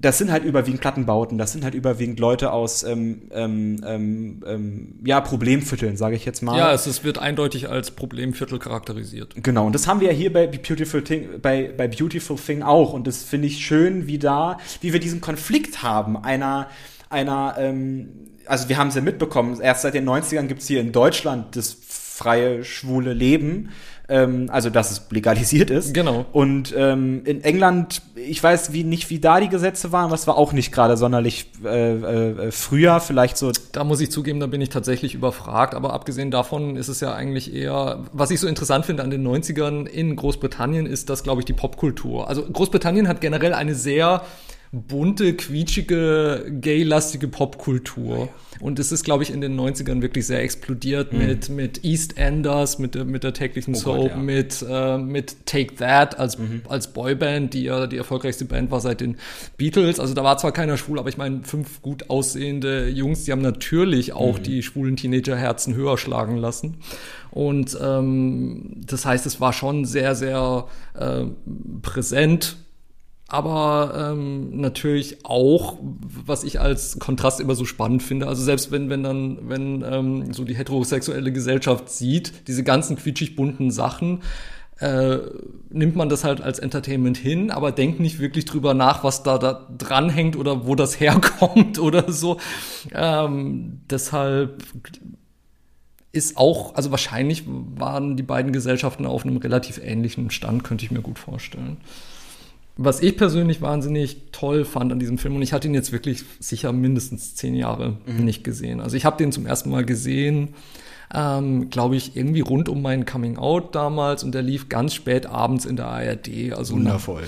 [0.00, 4.94] das sind halt überwiegend Plattenbauten, das sind halt überwiegend Leute aus ähm, ähm, ähm, ähm,
[5.04, 6.56] ja Problemvierteln, sage ich jetzt mal.
[6.56, 9.34] Ja, es ist, wird eindeutig als Problemviertel charakterisiert.
[9.42, 12.92] Genau, und das haben wir ja hier bei Beautiful Thing, bei, bei Beautiful Thing auch.
[12.92, 16.68] Und das finde ich schön, wie da, wie wir diesen Konflikt haben, einer,
[17.10, 18.10] einer, ähm,
[18.46, 21.56] also wir haben es ja mitbekommen, erst seit den 90ern gibt es hier in Deutschland
[21.56, 21.76] das
[22.18, 23.70] freie, schwule Leben,
[24.08, 25.92] ähm, also dass es legalisiert ist.
[25.92, 26.24] Genau.
[26.32, 30.36] Und ähm, in England, ich weiß wie nicht, wie da die Gesetze waren, was war
[30.36, 34.60] auch nicht gerade sonderlich äh, äh, früher, vielleicht so Da muss ich zugeben, da bin
[34.60, 35.74] ich tatsächlich überfragt.
[35.74, 39.26] Aber abgesehen davon ist es ja eigentlich eher, was ich so interessant finde an den
[39.26, 42.28] 90ern in Großbritannien, ist das, glaube ich, die Popkultur.
[42.28, 44.22] Also Großbritannien hat generell eine sehr
[44.72, 48.28] bunte, quietschige, gay-lastige Popkultur.
[48.60, 52.94] Und es ist, glaube ich, in den 90ern wirklich sehr explodiert mit, mit EastEnders, mit,
[52.96, 54.16] der- mit der täglichen Oh Soap, ja.
[54.16, 56.36] mit, äh, mit Take That als,
[56.68, 59.16] als Boyband, die ja die erfolgreichste Band war seit den
[59.56, 60.00] Beatles.
[60.00, 63.42] Also da war zwar keiner schwul, aber ich meine, fünf gut aussehende Jungs, die haben
[63.42, 66.78] natürlich auch die schwulen Teenagerherzen höher schlagen lassen.
[67.30, 71.24] Und ähm, das heißt, es war schon sehr, sehr äh,
[71.82, 72.56] präsent.
[73.30, 78.88] Aber ähm, natürlich auch, was ich als Kontrast immer so spannend finde, also selbst wenn,
[78.88, 84.22] wenn dann, wenn ähm, so die heterosexuelle Gesellschaft sieht, diese ganzen quietschig bunten Sachen,
[84.78, 85.18] äh,
[85.68, 89.36] nimmt man das halt als Entertainment hin, aber denkt nicht wirklich drüber nach, was da,
[89.36, 92.38] da dranhängt oder wo das herkommt oder so.
[92.94, 94.62] Ähm, deshalb
[96.12, 100.90] ist auch, also wahrscheinlich waren die beiden Gesellschaften auf einem relativ ähnlichen Stand, könnte ich
[100.90, 101.76] mir gut vorstellen.
[102.80, 106.22] Was ich persönlich wahnsinnig toll fand an diesem Film, und ich hatte ihn jetzt wirklich
[106.38, 108.80] sicher mindestens zehn Jahre nicht gesehen.
[108.80, 110.54] Also ich habe den zum ersten Mal gesehen,
[111.14, 115.26] ähm, glaube ich, irgendwie rund um mein Coming Out damals und der lief ganz spät
[115.26, 116.52] abends in der ARD.
[116.54, 117.22] Also wundervoll.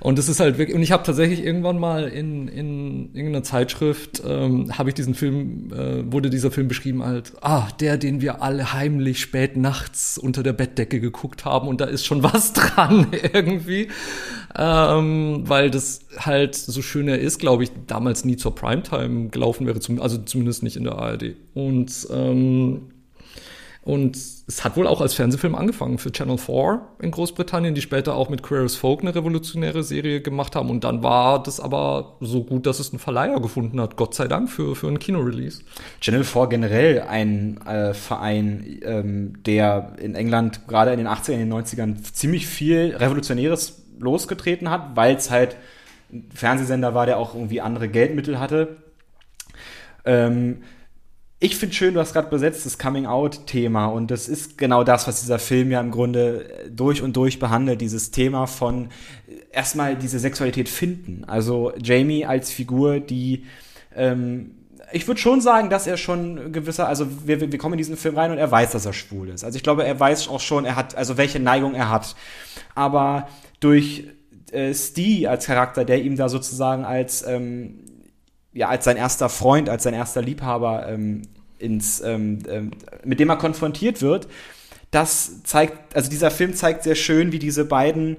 [0.00, 4.22] und es ist halt wirklich, und ich habe tatsächlich irgendwann mal in, in irgendeiner Zeitschrift,
[4.26, 8.42] ähm, habe ich diesen Film, äh, wurde dieser Film beschrieben als, ah, der, den wir
[8.42, 13.08] alle heimlich spät nachts unter der Bettdecke geguckt haben und da ist schon was dran
[13.32, 13.88] irgendwie,
[14.56, 19.66] ähm, weil das halt so schön er ist, glaube ich, damals nie zur Primetime gelaufen
[19.66, 21.34] wäre, also zumindest nicht in der ARD.
[21.54, 22.82] Und ähm,
[23.84, 28.14] Und es hat wohl auch als Fernsehfilm angefangen für Channel 4 in Großbritannien, die später
[28.14, 30.70] auch mit Queer as Folk eine revolutionäre Serie gemacht haben.
[30.70, 33.96] Und dann war das aber so gut, dass es einen Verleiher gefunden hat.
[33.96, 35.60] Gott sei Dank für, für einen Kinorelease.
[36.00, 41.50] Channel 4 generell ein äh, Verein, ähm, der in England gerade in den 80er, in
[41.50, 45.56] den 90ern ziemlich viel Revolutionäres losgetreten hat, weil es halt
[46.10, 48.76] ein Fernsehsender war, der auch irgendwie andere Geldmittel hatte.
[50.06, 50.62] Ähm,
[51.44, 55.20] ich finde schön, du hast gerade besetzt das Coming-out-Thema und das ist genau das, was
[55.20, 58.88] dieser Film ja im Grunde durch und durch behandelt, dieses Thema von
[59.52, 61.24] erstmal diese Sexualität finden.
[61.26, 63.44] Also Jamie als Figur, die
[63.94, 64.52] ähm,
[64.90, 68.16] ich würde schon sagen, dass er schon gewisser, also wir, wir kommen in diesen Film
[68.16, 69.44] rein und er weiß, dass er schwul ist.
[69.44, 72.16] Also ich glaube, er weiß auch schon, er hat, also welche Neigung er hat.
[72.74, 73.28] Aber
[73.60, 74.04] durch
[74.50, 77.80] äh, Steve als Charakter, der ihm da sozusagen als ähm,
[78.54, 81.22] ja, als sein erster Freund, als sein erster Liebhaber ähm,
[81.58, 82.70] ins, ähm, ähm,
[83.04, 84.28] mit dem er konfrontiert wird,
[84.90, 88.18] das zeigt, also dieser Film zeigt sehr schön, wie diese beiden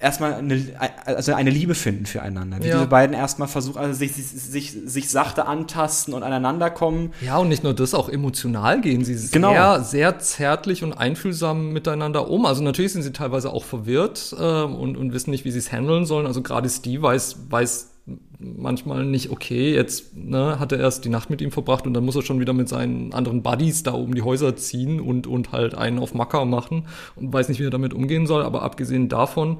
[0.00, 0.62] erstmal eine,
[1.04, 2.58] also eine Liebe finden füreinander.
[2.62, 2.76] Wie ja.
[2.76, 7.12] diese beiden erstmal versuchen, also sich, sich, sich sachte antasten und aneinander kommen.
[7.20, 9.52] Ja, und nicht nur das, auch emotional gehen sie genau.
[9.52, 12.46] sehr, sehr zärtlich und einfühlsam miteinander um.
[12.46, 15.72] Also natürlich sind sie teilweise auch verwirrt äh, und, und wissen nicht, wie sie es
[15.72, 16.26] handeln sollen.
[16.26, 17.90] Also gerade Steve weiß, weiß
[18.38, 22.04] manchmal nicht, okay, jetzt ne, hat er erst die Nacht mit ihm verbracht und dann
[22.04, 25.52] muss er schon wieder mit seinen anderen Buddies da um die Häuser ziehen und, und
[25.52, 28.42] halt einen auf Macker machen und weiß nicht, wie er damit umgehen soll.
[28.42, 29.58] Aber abgesehen davon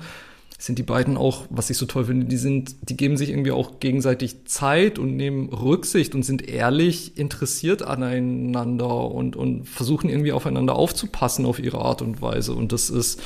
[0.58, 3.52] sind die beiden auch, was ich so toll finde, die sind, die geben sich irgendwie
[3.52, 10.32] auch gegenseitig Zeit und nehmen Rücksicht und sind ehrlich interessiert aneinander und, und versuchen irgendwie
[10.32, 12.54] aufeinander aufzupassen auf ihre Art und Weise.
[12.54, 13.20] Und das ist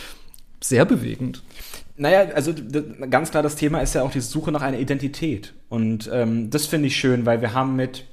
[0.61, 1.43] sehr bewegend.
[1.97, 2.53] Naja, also
[3.11, 5.53] ganz klar, das Thema ist ja auch die Suche nach einer Identität.
[5.69, 8.07] Und ähm, das finde ich schön, weil wir haben mit,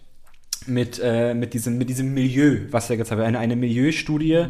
[0.66, 4.48] mit, äh, mit, diesem, mit diesem Milieu, was wir jetzt haben, eine, eine Milieustudie,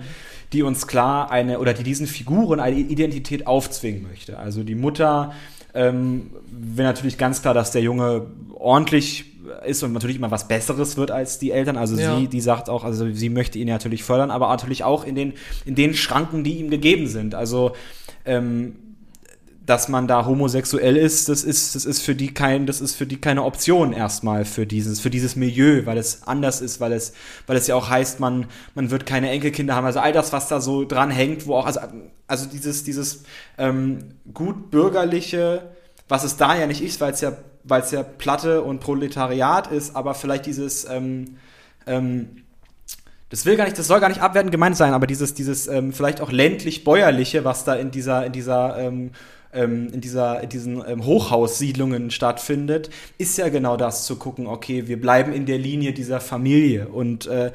[0.51, 4.39] die uns klar eine, oder die diesen Figuren eine Identität aufzwingen möchte.
[4.39, 5.33] Also die Mutter
[5.73, 9.25] ähm, will natürlich ganz klar, dass der Junge ordentlich
[9.65, 11.77] ist und natürlich immer was Besseres wird als die Eltern.
[11.77, 12.17] Also ja.
[12.17, 15.33] sie, die sagt auch, also sie möchte ihn natürlich fördern, aber natürlich auch in den,
[15.65, 17.35] in den Schranken, die ihm gegeben sind.
[17.35, 17.73] Also
[18.25, 18.75] ähm,
[19.69, 23.05] dass man da homosexuell ist, das ist, das ist für die kein, das ist für
[23.05, 27.13] die keine Option erstmal für dieses, für dieses Milieu, weil es anders ist, weil es,
[27.45, 29.85] weil es ja auch heißt, man, man wird keine Enkelkinder haben.
[29.85, 31.81] Also all das, was da so dran hängt, wo auch, also,
[32.25, 33.23] also dieses, dieses
[33.59, 35.69] ähm, gut bürgerliche,
[36.07, 39.71] was es da ja nicht ist, weil es ja, weil es ja Platte und Proletariat
[39.71, 41.37] ist, aber vielleicht dieses, ähm,
[41.85, 42.43] ähm,
[43.29, 45.93] das will gar nicht, das soll gar nicht abwertend gemeint sein, aber dieses, dieses ähm,
[45.93, 49.11] vielleicht auch ländlich-bäuerliche, was da in dieser, in dieser ähm,
[49.53, 54.87] ähm, in, dieser, in diesen ähm, Hochhaussiedlungen stattfindet, ist ja genau das zu gucken, okay,
[54.87, 56.87] wir bleiben in der Linie dieser Familie.
[56.89, 57.51] Und äh,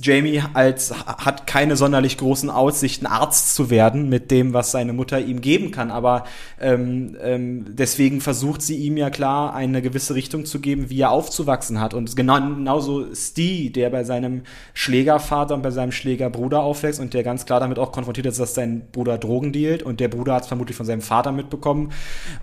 [0.00, 5.20] Jamie als hat keine sonderlich großen Aussichten, Arzt zu werden mit dem, was seine Mutter
[5.20, 6.24] ihm geben kann, aber
[6.60, 11.10] ähm, ähm, deswegen versucht sie ihm ja klar eine gewisse Richtung zu geben, wie er
[11.10, 14.42] aufzuwachsen hat und genau, genauso Steve, der bei seinem
[14.74, 18.54] Schlägervater und bei seinem Schlägerbruder aufwächst und der ganz klar damit auch konfrontiert ist, dass
[18.54, 21.92] sein Bruder Drogen dealt und der Bruder hat es vermutlich von seinem Vater mitbekommen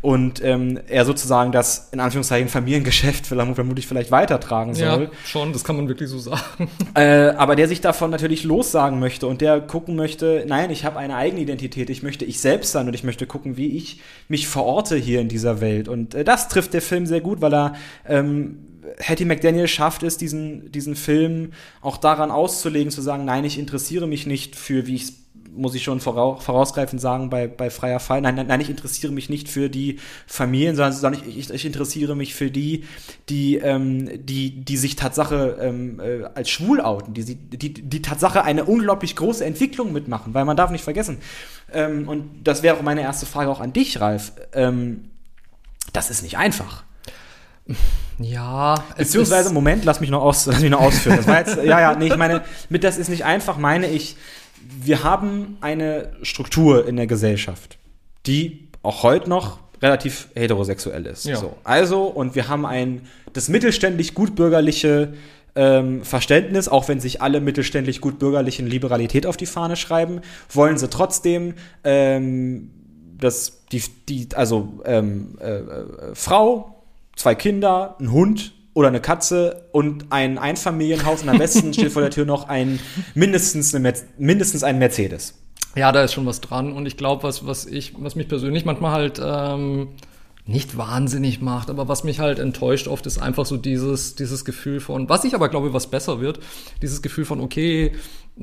[0.02, 5.04] und ähm, er sozusagen das in Anführungszeichen Familiengeschäft vermutlich vielleicht weitertragen soll.
[5.04, 6.70] Ja, schon, das kann man wirklich so sagen.
[7.04, 11.00] Äh, aber der sich davon natürlich lossagen möchte und der gucken möchte, nein, ich habe
[11.00, 14.48] eine eigene Identität, ich möchte ich selbst sein und ich möchte gucken, wie ich mich
[14.48, 15.90] verorte hier in dieser Welt.
[15.90, 17.76] Und äh, das trifft der Film sehr gut, weil er
[18.08, 18.60] ähm,
[19.02, 24.08] Hattie McDaniel schafft es, diesen, diesen Film auch daran auszulegen, zu sagen, nein, ich interessiere
[24.08, 25.23] mich nicht für, wie ich es
[25.56, 28.22] muss ich schon vorausgreifend sagen, bei, bei freier Fall.
[28.22, 31.66] Nein, nein, nein, ich interessiere mich nicht für die Familien, sondern, sondern ich, ich, ich
[31.66, 32.86] interessiere mich für die,
[33.30, 38.44] die, ähm, die, die sich Tatsache ähm, äh, als schwul outen, die, die, die Tatsache
[38.44, 41.18] eine unglaublich große Entwicklung mitmachen, weil man darf nicht vergessen,
[41.72, 45.10] ähm, und das wäre auch meine erste Frage auch an dich, Ralf, ähm,
[45.92, 46.84] das ist nicht einfach.
[48.20, 51.18] Ja, beziehungsweise Moment, lass mich noch aus, lass mich noch ausführen.
[51.18, 54.18] Das war jetzt, ja, ja, nee, ich meine, mit das ist nicht einfach, meine ich,
[54.82, 57.78] wir haben eine Struktur in der Gesellschaft,
[58.26, 61.26] die auch heute noch relativ heterosexuell ist.
[61.26, 61.36] Ja.
[61.36, 61.56] So.
[61.64, 63.02] Also, und wir haben ein,
[63.34, 65.14] das mittelständlich gutbürgerliche
[65.56, 70.90] ähm, Verständnis, auch wenn sich alle mittelständlich gutbürgerlichen Liberalität auf die Fahne schreiben, wollen sie
[70.90, 72.72] trotzdem, ähm,
[73.18, 76.84] dass die, die also ähm, äh, äh, Frau,
[77.16, 82.02] zwei Kinder, ein Hund oder eine Katze und ein Einfamilienhaus und am besten steht vor
[82.02, 82.80] der Tür noch ein
[83.14, 85.36] mindestens, eine, mindestens ein Mercedes.
[85.76, 88.66] Ja, da ist schon was dran und ich glaube, was, was ich, was mich persönlich
[88.66, 89.90] manchmal halt ähm,
[90.46, 94.80] nicht wahnsinnig macht, aber was mich halt enttäuscht oft ist einfach so dieses, dieses Gefühl
[94.80, 96.40] von, was ich aber glaube, was besser wird,
[96.82, 97.94] dieses Gefühl von, okay,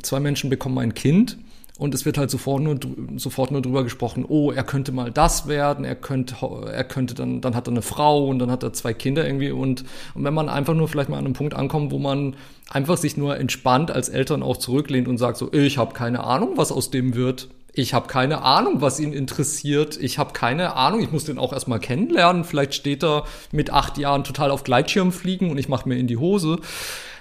[0.03, 1.39] zwei Menschen bekommen ein Kind
[1.81, 2.79] und es wird halt sofort nur,
[3.17, 6.37] sofort nur drüber gesprochen, oh, er könnte mal das werden, er könnte,
[6.71, 9.51] er könnte dann, dann hat er eine Frau und dann hat er zwei Kinder irgendwie
[9.51, 12.37] und, und wenn man einfach nur vielleicht mal an einem Punkt ankommt, wo man
[12.69, 16.53] einfach sich nur entspannt als Eltern auch zurücklehnt und sagt so, ich habe keine Ahnung,
[16.57, 19.97] was aus dem wird, ich habe keine Ahnung, was ihn interessiert.
[19.97, 21.01] Ich habe keine Ahnung.
[21.01, 22.43] Ich muss den auch erstmal kennenlernen.
[22.43, 26.09] Vielleicht steht er mit acht Jahren total auf Gleitschirm fliegen und ich mache mir in
[26.09, 26.59] die Hose.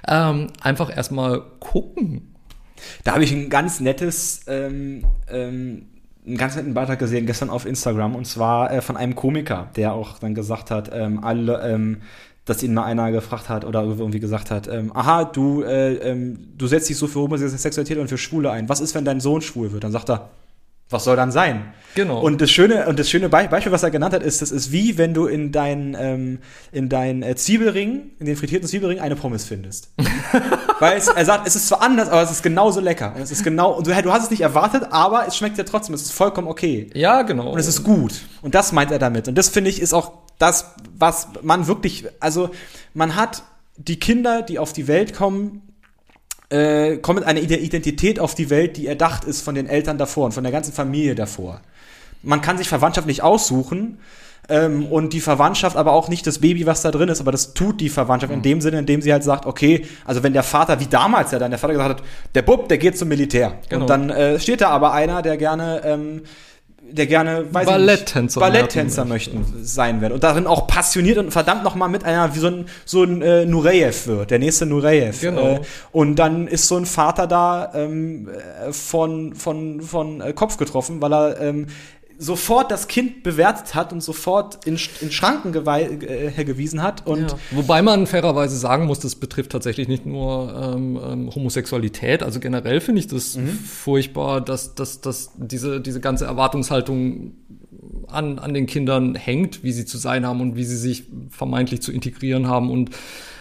[0.07, 2.28] Ähm, einfach erstmal gucken.
[3.03, 5.87] Da habe ich ein ganz nettes, ähm, ähm,
[6.25, 9.93] einen ganz netten Beitrag gesehen gestern auf Instagram und zwar äh, von einem Komiker, der
[9.93, 12.01] auch dann gesagt hat, ähm, alle, ähm,
[12.45, 16.47] dass ihn mal einer gefragt hat oder irgendwie gesagt hat, ähm, aha, du, äh, ähm,
[16.57, 18.69] du setzt dich so für Homosexualität und für Schwule ein.
[18.69, 19.83] Was ist, wenn dein Sohn schwul wird?
[19.83, 20.29] Dann sagt er,
[20.89, 21.73] was soll dann sein?
[21.95, 22.19] Genau.
[22.19, 24.71] Und das schöne und das schöne Be Beispiel, was er genannt hat, ist, das ist
[24.71, 26.39] wie wenn du in deinen ähm,
[26.71, 29.89] in deinen äh, Zwiebelring, in den frittierten Zwiebelring eine Pommes findest.
[30.79, 33.13] Weil es, er sagt, es ist zwar anders, aber es ist genauso lecker.
[33.15, 35.63] Und es ist genau und du, du hast es nicht erwartet, aber es schmeckt ja
[35.63, 35.95] trotzdem.
[35.95, 36.89] Es ist vollkommen okay.
[36.93, 37.51] Ja, genau.
[37.51, 38.21] Und es ist gut.
[38.41, 39.27] Und das meint er damit.
[39.27, 42.49] Und das finde ich ist auch das, was man wirklich, also
[42.93, 43.43] man hat
[43.77, 45.68] die Kinder, die auf die Welt kommen,
[46.49, 50.25] äh, kommt mit einer Identität auf die Welt, die erdacht ist von den Eltern davor
[50.25, 51.61] und von der ganzen Familie davor.
[52.23, 53.99] Man kann sich Verwandtschaft nicht aussuchen
[54.49, 57.53] ähm, und die Verwandtschaft aber auch nicht das Baby, was da drin ist, aber das
[57.53, 58.37] tut die Verwandtschaft mhm.
[58.37, 61.31] in dem Sinne, in dem sie halt sagt, okay, also wenn der Vater, wie damals
[61.31, 62.03] ja dann der Vater gesagt hat,
[62.35, 63.53] der Bub, der geht zum Militär.
[63.69, 63.81] Genau.
[63.81, 66.23] Und dann äh, steht da aber einer, der gerne ähm,
[66.91, 71.75] der gerne weiß Balletttänzer, Balletttänzer möchten sein werden und darin auch passioniert und verdammt noch
[71.75, 75.21] mal mit einer wie so ein so ein äh, Nureyev wird, der nächste Nureyev.
[75.21, 75.55] Genau.
[75.55, 80.57] Äh, und dann ist so ein Vater da ähm, äh, von von von äh, Kopf
[80.57, 81.67] getroffen, weil er ähm,
[82.21, 87.07] sofort das Kind bewertet hat und sofort in, in Schranken äh, gewiesen hat.
[87.07, 87.39] Und ja.
[87.51, 92.21] Wobei man fairerweise sagen muss, das betrifft tatsächlich nicht nur ähm, ähm, Homosexualität.
[92.21, 93.47] Also generell finde ich das mhm.
[93.47, 97.35] furchtbar, dass, dass, dass diese, diese ganze Erwartungshaltung
[98.07, 101.81] an, an den Kindern hängt, wie sie zu sein haben und wie sie sich vermeintlich
[101.81, 102.91] zu integrieren haben und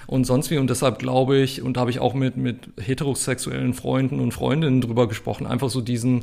[0.07, 0.57] und sonst wie.
[0.57, 4.81] Und deshalb glaube ich, und da habe ich auch mit, mit heterosexuellen Freunden und Freundinnen
[4.81, 6.23] drüber gesprochen, einfach so diesen,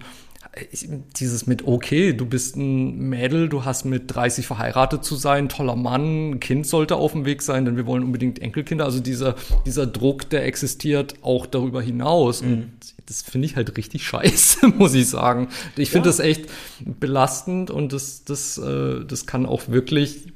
[1.18, 5.76] dieses mit, okay, du bist ein Mädel, du hast mit 30 verheiratet zu sein, toller
[5.76, 8.86] Mann, ein Kind sollte auf dem Weg sein, denn wir wollen unbedingt Enkelkinder.
[8.86, 12.42] Also dieser, dieser Druck, der existiert auch darüber hinaus.
[12.42, 12.54] Mhm.
[12.54, 12.72] Und
[13.06, 15.50] das finde ich halt richtig scheiße, muss ich sagen.
[15.76, 16.12] Ich finde ja.
[16.12, 20.34] das echt belastend und das, das, äh, das kann auch wirklich,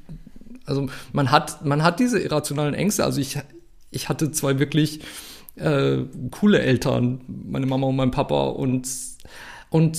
[0.66, 3.04] also man hat, man hat diese irrationalen Ängste.
[3.04, 3.38] Also ich,
[3.90, 5.00] ich hatte zwei wirklich
[5.56, 5.98] äh,
[6.30, 8.86] coole Eltern, meine Mama und mein Papa und
[9.70, 9.98] und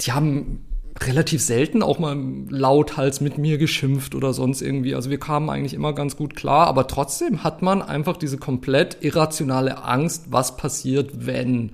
[0.00, 0.64] die haben
[1.00, 2.16] relativ selten auch mal
[2.48, 4.94] lauthals mit mir geschimpft oder sonst irgendwie.
[4.94, 8.98] Also wir kamen eigentlich immer ganz gut klar, aber trotzdem hat man einfach diese komplett
[9.00, 11.72] irrationale Angst, was passiert, wenn.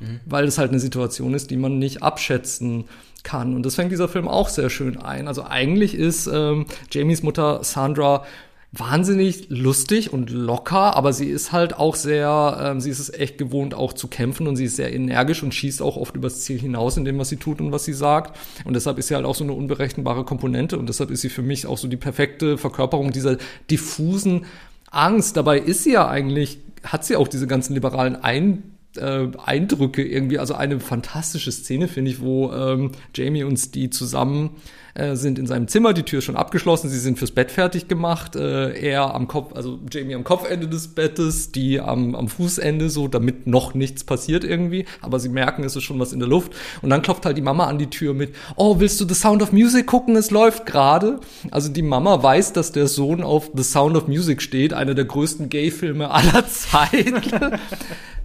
[0.00, 0.20] Mhm.
[0.26, 2.86] Weil es halt eine Situation ist, die man nicht abschätzen
[3.22, 3.54] kann.
[3.54, 5.28] Und das fängt dieser Film auch sehr schön ein.
[5.28, 8.24] Also eigentlich ist ähm, Jamies Mutter Sandra
[8.72, 13.38] wahnsinnig lustig und locker, aber sie ist halt auch sehr, ähm, sie ist es echt
[13.38, 16.58] gewohnt, auch zu kämpfen und sie ist sehr energisch und schießt auch oft übers Ziel
[16.58, 18.36] hinaus in dem, was sie tut und was sie sagt.
[18.64, 21.42] Und deshalb ist sie halt auch so eine unberechenbare Komponente und deshalb ist sie für
[21.42, 23.38] mich auch so die perfekte Verkörperung dieser
[23.70, 24.46] diffusen
[24.90, 25.36] Angst.
[25.36, 30.38] Dabei ist sie ja eigentlich, hat sie auch diese ganzen liberalen Ein äh, Eindrücke irgendwie.
[30.38, 34.50] Also eine fantastische Szene, finde ich, wo ähm, Jamie und Steve zusammen
[34.96, 37.86] äh, sind in seinem Zimmer, die Tür ist schon abgeschlossen, sie sind fürs Bett fertig
[37.86, 42.88] gemacht, äh, er am Kopf, also Jamie am Kopfende des Bettes, die am, am Fußende,
[42.88, 46.28] so damit noch nichts passiert irgendwie, aber sie merken, es ist schon was in der
[46.28, 49.14] Luft und dann klopft halt die Mama an die Tür mit, oh, willst du The
[49.14, 50.16] Sound of Music gucken?
[50.16, 51.20] Es läuft gerade.
[51.50, 55.04] Also die Mama weiß, dass der Sohn auf The Sound of Music steht, einer der
[55.04, 57.20] größten Gay-Filme aller Zeiten.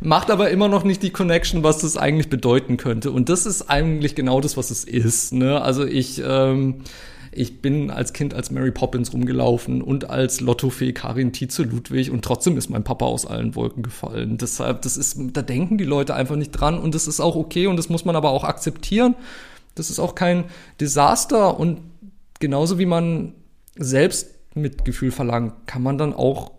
[0.01, 3.12] macht aber immer noch nicht die Connection, was das eigentlich bedeuten könnte.
[3.12, 5.31] Und das ist eigentlich genau das, was es ist.
[5.31, 5.62] Ne?
[5.62, 6.61] Also ich, ähm,
[7.32, 12.26] ich bin als Kind als Mary Poppins rumgelaufen und als Lottofee Karin Tietze Ludwig und
[12.26, 14.38] trotzdem ist mein Papa aus allen Wolken gefallen.
[14.38, 17.67] Deshalb, das ist, da denken die Leute einfach nicht dran und das ist auch okay
[17.67, 19.15] und das muss man aber auch akzeptieren.
[19.76, 20.45] Das ist auch kein
[20.82, 21.80] Desaster und
[22.39, 23.34] genauso wie man
[23.78, 26.52] selbst Mitgefühl verlangt, kann man dann auch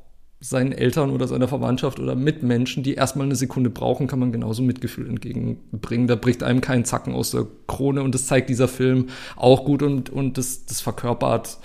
[0.45, 4.61] seinen Eltern oder seiner Verwandtschaft oder Mitmenschen, die erstmal eine Sekunde brauchen, kann man genauso
[4.63, 6.09] Mitgefühl entgegenbringen.
[6.09, 9.85] Da bricht einem kein Zacken aus der Krone und das zeigt dieser Film auch gut
[9.85, 11.59] und, und das, das verkörpert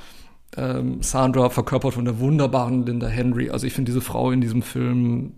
[0.56, 3.50] ähm, Sandra, verkörpert von der wunderbaren Linda Henry.
[3.50, 5.34] Also ich finde diese Frau in diesem Film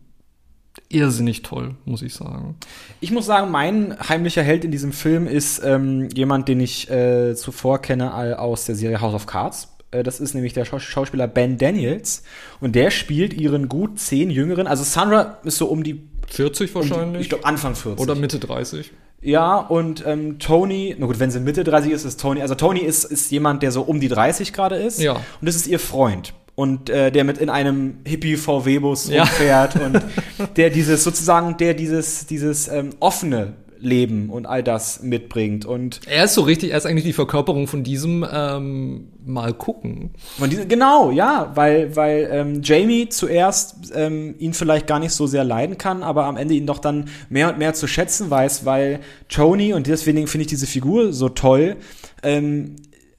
[0.89, 2.55] irrsinnig toll, muss ich sagen.
[2.99, 7.35] Ich muss sagen, mein heimlicher Held in diesem Film ist ähm, jemand, den ich äh,
[7.35, 9.77] zuvor kenne aus der Serie House of Cards.
[9.91, 12.23] Äh, das ist nämlich der Schauspieler Ben Daniels.
[12.59, 14.67] Und der spielt ihren gut zehn Jüngeren.
[14.67, 17.07] Also Sandra ist so um die 40 wahrscheinlich.
[17.07, 18.01] Um die, ich glaube Anfang 40.
[18.01, 18.91] Oder Mitte 30.
[19.21, 22.79] Ja, und ähm, Tony, na gut, wenn sie Mitte 30 ist, ist Tony, also Tony
[22.79, 25.01] ist, ist jemand, der so um die 30 gerade ist.
[25.01, 25.13] Ja.
[25.13, 26.33] Und das ist ihr Freund.
[26.55, 29.23] Und äh, der mit in einem Hippie-VW-Bus ja.
[29.23, 30.01] rumfährt und
[30.57, 35.65] der dieses sozusagen, der dieses, dieses ähm, offene Leben und all das mitbringt.
[35.65, 40.11] Und er ist so richtig, er ist eigentlich die Verkörperung von diesem ähm, Mal gucken.
[40.37, 45.27] Von diesem, genau, ja, weil, weil ähm, Jamie zuerst ähm, ihn vielleicht gar nicht so
[45.27, 48.65] sehr leiden kann, aber am Ende ihn doch dann mehr und mehr zu schätzen weiß,
[48.65, 51.77] weil Tony, und deswegen finde ich diese Figur so toll,
[52.23, 52.75] ähm,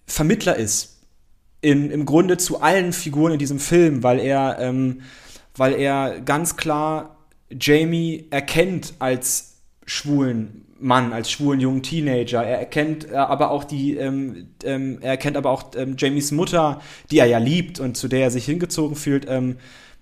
[0.06, 0.96] Vermittler ist.
[1.62, 5.02] In, Im Grunde zu allen Figuren in diesem Film, weil er, ähm,
[5.54, 7.18] weil er ganz klar
[7.50, 9.49] Jamie erkennt als
[9.90, 12.44] schwulen Mann, als schwulen jungen Teenager.
[12.44, 16.80] Er erkennt äh, aber auch die, ähm, ähm, er erkennt aber auch ähm, Jamies Mutter,
[17.10, 19.56] die er ja liebt und zu der er sich hingezogen fühlt, ähm,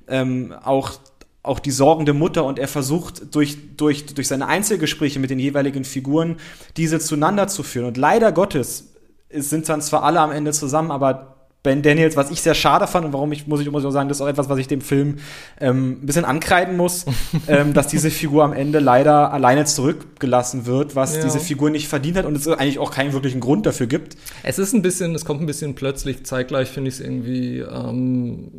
[0.06, 1.00] ähm, auch
[1.42, 5.84] auch die sorgende Mutter und er versucht durch, durch, durch seine Einzelgespräche mit den jeweiligen
[5.84, 6.36] Figuren
[6.76, 7.86] diese zueinander zu führen.
[7.86, 8.92] Und leider Gottes
[9.30, 11.37] sind dann zwar alle am Ende zusammen, aber
[11.68, 14.08] Ben Daniels, was ich sehr schade fand und warum ich, muss ich, muss ich sagen,
[14.08, 15.18] das ist auch etwas, was ich dem Film
[15.60, 17.04] ähm, ein bisschen ankreiden muss,
[17.46, 21.24] ähm, dass diese Figur am Ende leider alleine zurückgelassen wird, was ja.
[21.24, 24.16] diese Figur nicht verdient hat und es eigentlich auch keinen wirklichen Grund dafür gibt.
[24.42, 28.50] Es ist ein bisschen, es kommt ein bisschen plötzlich, zeitgleich finde ich es irgendwie, ähm,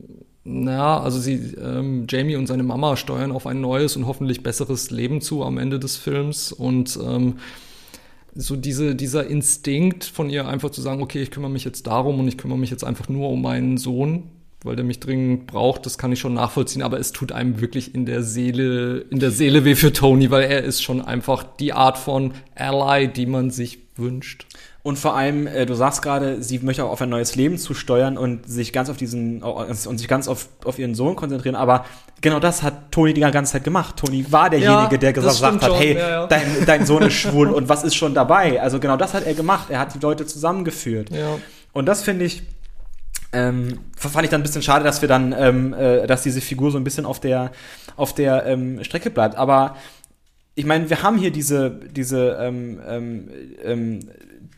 [0.43, 4.91] naja, also sie, ähm, Jamie und seine Mama steuern auf ein neues und hoffentlich besseres
[4.91, 7.37] Leben zu am Ende des Films und ähm,
[8.35, 12.19] so diese, dieser Instinkt von ihr einfach zu sagen, okay, ich kümmere mich jetzt darum
[12.19, 14.29] und ich kümmere mich jetzt einfach nur um meinen Sohn,
[14.63, 17.95] weil der mich dringend braucht, das kann ich schon nachvollziehen, aber es tut einem wirklich
[17.95, 21.73] in der Seele, in der Seele weh für Tony, weil er ist schon einfach die
[21.73, 24.45] Art von Ally, die man sich wünscht.
[24.89, 28.17] Und vor allem, äh, du sagst gerade, sie möchte auch auf ein neues Leben zusteuern
[28.17, 31.55] und sich ganz auf diesen und sich ganz auf, auf ihren Sohn konzentrieren.
[31.55, 31.85] Aber
[32.21, 33.97] genau das hat Toni die ganze Zeit gemacht.
[33.97, 36.25] Toni war derjenige, ja, der gesagt hat, hey, ja, ja.
[36.25, 38.59] Dein, dein Sohn ist schwul und was ist schon dabei?
[38.59, 39.67] Also genau das hat er gemacht.
[39.69, 41.11] Er hat die Leute zusammengeführt.
[41.71, 42.41] Und das finde ich,
[43.31, 46.71] ähm, fand ich dann ein bisschen schade, dass wir dann, ähm, äh, dass diese Figur
[46.71, 47.51] so ein bisschen auf der,
[47.95, 49.35] auf der ähm, Strecke bleibt.
[49.35, 49.75] Aber
[50.55, 53.29] ich meine, wir haben hier diese, diese ähm, ähm,
[53.63, 53.99] ähm,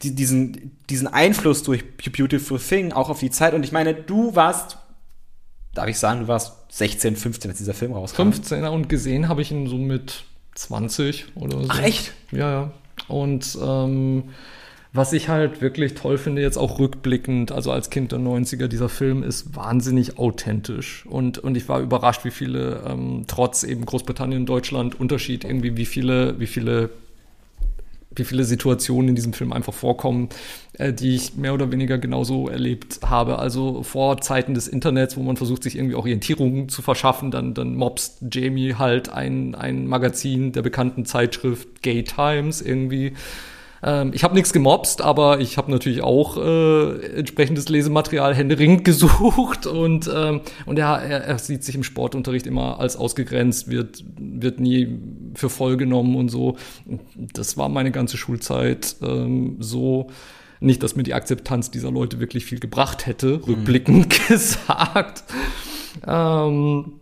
[0.04, 3.54] die, diesen, diesen Einfluss durch Beautiful Thing auch auf die Zeit.
[3.54, 4.78] Und ich meine, du warst,
[5.74, 8.32] darf ich sagen, du warst 16, 15, als dieser Film rauskam.
[8.32, 10.24] 15 und gesehen habe ich ihn so mit
[10.56, 11.68] 20 oder so.
[11.70, 12.14] Ach echt?
[12.32, 12.72] Ja, ja.
[13.08, 14.26] Und ähm,
[14.93, 18.89] was ich halt wirklich toll finde, jetzt auch rückblickend, also als Kind der 90er, dieser
[18.89, 21.06] Film ist wahnsinnig authentisch.
[21.06, 25.86] Und, und ich war überrascht, wie viele, ähm, trotz eben Großbritannien, Deutschland, Unterschied irgendwie, wie
[25.86, 26.89] viele, wie viele
[28.16, 30.30] wie viele Situationen in diesem Film einfach vorkommen,
[30.74, 33.39] äh, die ich mehr oder weniger genauso erlebt habe.
[33.39, 37.76] Also vor Zeiten des Internets, wo man versucht, sich irgendwie Orientierung zu verschaffen, dann, dann
[37.76, 43.14] mobst Jamie halt ein, ein Magazin der bekannten Zeitschrift Gay Times irgendwie
[43.84, 49.66] ähm, ich habe nichts gemobst, aber ich habe natürlich auch äh, entsprechendes Lesematerial händeringend gesucht
[49.66, 54.60] und, ähm, und er, er, er sieht sich im Sportunterricht immer als ausgegrenzt, wird, wird
[54.60, 55.00] nie
[55.34, 56.58] für voll genommen und so.
[57.16, 60.08] Das war meine ganze Schulzeit ähm, so.
[60.64, 63.44] Nicht, dass mir die Akzeptanz dieser Leute wirklich viel gebracht hätte, mhm.
[63.46, 65.24] rückblickend gesagt.
[66.06, 67.01] Ähm,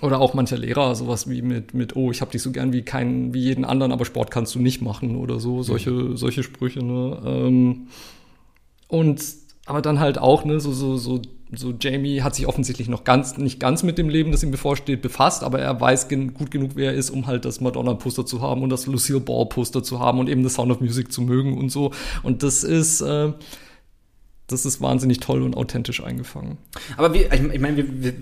[0.00, 2.82] oder auch mancher Lehrer, sowas wie mit, mit oh, ich hab dich so gern wie
[2.82, 6.16] keinen, wie jeden anderen, aber Sport kannst du nicht machen oder so, solche, mhm.
[6.16, 7.20] solche Sprüche, ne?
[7.24, 7.88] Ähm,
[8.88, 9.22] und
[9.66, 11.22] aber dann halt auch, ne, so, so, so,
[11.54, 15.02] so Jamie hat sich offensichtlich noch ganz, nicht ganz mit dem Leben, das ihm bevorsteht,
[15.02, 18.40] befasst, aber er weiß gen gut genug, wer er ist, um halt das Madonna-Poster zu
[18.40, 21.58] haben und das Lucille Ball-Poster zu haben und eben das Sound of Music zu mögen
[21.58, 21.92] und so.
[22.22, 23.32] Und das ist, äh,
[24.46, 26.58] das ist wahnsinnig toll und authentisch eingefangen.
[26.96, 28.14] Aber wie, ich, ich meine, wir, wir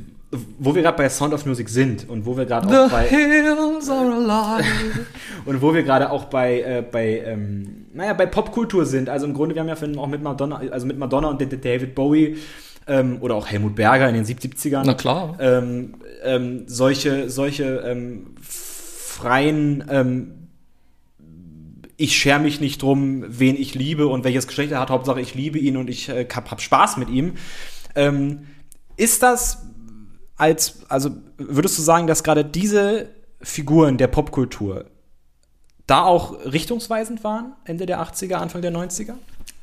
[0.58, 3.90] wo wir gerade bei Sound of Music sind und wo wir gerade auch bei hills
[3.90, 4.68] are alive.
[5.44, 9.34] und wo wir gerade auch bei äh, bei ähm, naja bei Popkultur sind also im
[9.34, 12.36] Grunde wir haben ja auch mit Madonna also mit Madonna und David Bowie
[12.86, 18.34] ähm, oder auch Helmut Berger in den 70ern na klar ähm, ähm, solche solche ähm,
[18.40, 20.32] freien ähm,
[21.96, 24.88] ich schere mich nicht drum, wen ich liebe und welches Geschlecht er hat.
[24.88, 27.34] Hauptsache, ich liebe ihn und ich äh, hab, hab Spaß mit ihm.
[27.94, 28.46] Ähm,
[28.96, 29.69] ist das
[30.40, 33.08] als, also würdest du sagen, dass gerade diese
[33.42, 34.86] Figuren der Popkultur
[35.86, 39.14] da auch richtungsweisend waren, Ende der 80er, Anfang der 90er?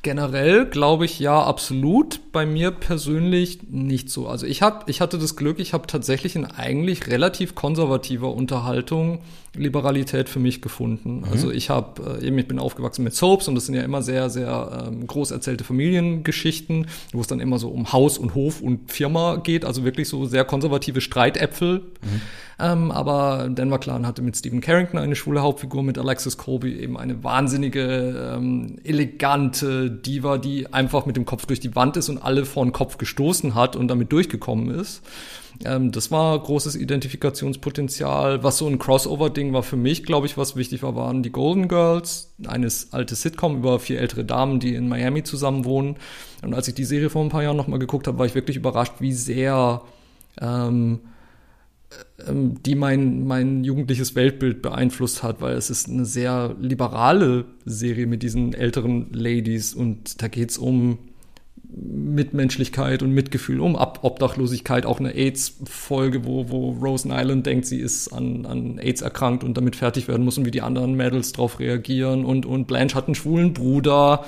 [0.02, 2.20] Generell glaube ich ja absolut.
[2.30, 4.28] Bei mir persönlich nicht so.
[4.28, 9.22] Also ich hab, ich hatte das Glück, ich habe tatsächlich in eigentlich relativ konservativer Unterhaltung
[9.58, 11.18] Liberalität für mich gefunden.
[11.18, 11.24] Mhm.
[11.24, 14.02] Also ich habe äh, eben, ich bin aufgewachsen mit Soaps und das sind ja immer
[14.02, 18.60] sehr, sehr ähm, groß erzählte Familiengeschichten, wo es dann immer so um Haus und Hof
[18.60, 19.64] und Firma geht.
[19.64, 21.80] Also wirklich so sehr konservative Streitäpfel.
[22.02, 22.20] Mhm.
[22.60, 26.96] Ähm, aber Denver Clan hatte mit Stephen Carrington eine schwule Hauptfigur, mit Alexis Colby eben
[26.96, 32.18] eine wahnsinnige, ähm, elegante Diva, die einfach mit dem Kopf durch die Wand ist und
[32.18, 35.02] alle vor den Kopf gestoßen hat und damit durchgekommen ist.
[35.64, 38.42] Ähm, das war großes Identifikationspotenzial.
[38.42, 41.68] Was so ein Crossover-Ding war für mich, glaube ich, was wichtig war, waren die Golden
[41.68, 45.96] Girls, eines alte Sitcom über vier ältere Damen, die in Miami zusammen wohnen.
[46.42, 48.56] Und als ich die Serie vor ein paar Jahren nochmal geguckt habe, war ich wirklich
[48.56, 49.82] überrascht, wie sehr
[50.40, 51.00] ähm,
[52.26, 58.06] ähm, die mein, mein jugendliches Weltbild beeinflusst hat, weil es ist eine sehr liberale Serie
[58.06, 60.98] mit diesen älteren Ladies und da geht's um
[61.70, 63.76] Mitmenschlichkeit und Mitgefühl, um.
[63.76, 69.02] Ab Obdachlosigkeit, auch eine AIDS-Folge, wo, wo Rosen Island denkt, sie ist an, an AIDS
[69.02, 72.24] erkrankt und damit fertig werden muss und wie die anderen Mädels darauf reagieren.
[72.24, 74.24] Und, und Blanche hat einen schwulen Bruder,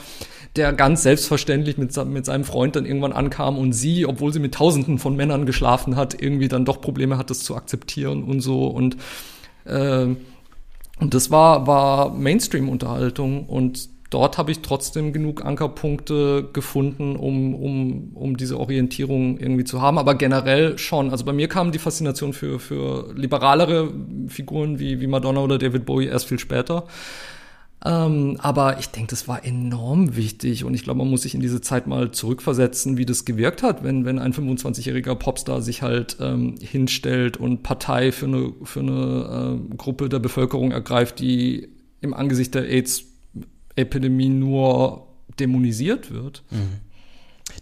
[0.57, 4.55] der ganz selbstverständlich mit, mit seinem Freund dann irgendwann ankam und sie, obwohl sie mit
[4.55, 8.67] Tausenden von Männern geschlafen hat, irgendwie dann doch Probleme hat, das zu akzeptieren und so.
[8.67, 8.97] Und
[9.65, 10.09] äh,
[11.01, 18.11] und das war, war Mainstream-Unterhaltung und dort habe ich trotzdem genug Ankerpunkte gefunden, um, um,
[18.15, 19.99] um diese Orientierung irgendwie zu haben.
[19.99, 21.11] Aber generell schon.
[21.11, 23.93] Also bei mir kam die Faszination für, für liberalere
[24.29, 26.85] Figuren wie, wie Madonna oder David Bowie erst viel später.
[27.83, 31.41] Ähm, aber ich denke, das war enorm wichtig und ich glaube, man muss sich in
[31.41, 36.19] diese Zeit mal zurückversetzen, wie das gewirkt hat, wenn, wenn ein 25-jähriger Popstar sich halt
[36.21, 41.71] ähm, hinstellt und Partei für eine, für eine äh, Gruppe der Bevölkerung ergreift, die
[42.03, 42.71] im Angesicht der
[43.77, 45.07] AIDS-Epidemie nur
[45.39, 46.43] dämonisiert wird.
[46.51, 46.81] Mhm.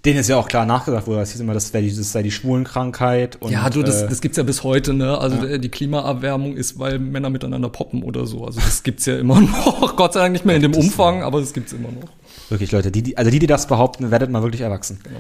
[0.05, 2.31] Denen ist ja auch klar nachgesagt wurde, das hieß immer, das, die, das sei die
[2.31, 3.37] Schwulenkrankheit.
[3.41, 5.19] Und, ja, du, das, äh, das gibt's ja bis heute, ne?
[5.19, 5.59] Also ja.
[5.59, 8.45] die Klimaerwärmung ist, weil Männer miteinander poppen oder so.
[8.45, 9.97] Also das gibt's ja immer noch.
[9.97, 12.11] Gott sei Dank nicht mehr in dem Umfang, aber das gibt's immer noch.
[12.51, 15.01] Wirklich, Leute, die, die, also die, die das behaupten, werdet mal wirklich erwachsen.
[15.03, 15.19] Genau.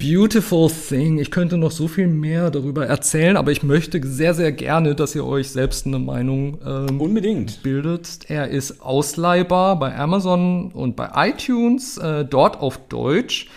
[0.00, 1.18] Beautiful Thing.
[1.18, 5.16] Ich könnte noch so viel mehr darüber erzählen, aber ich möchte sehr, sehr gerne, dass
[5.16, 8.20] ihr euch selbst eine Meinung ähm, unbedingt bildet.
[8.28, 13.48] Er ist ausleihbar bei Amazon und bei iTunes, äh, dort auf Deutsch.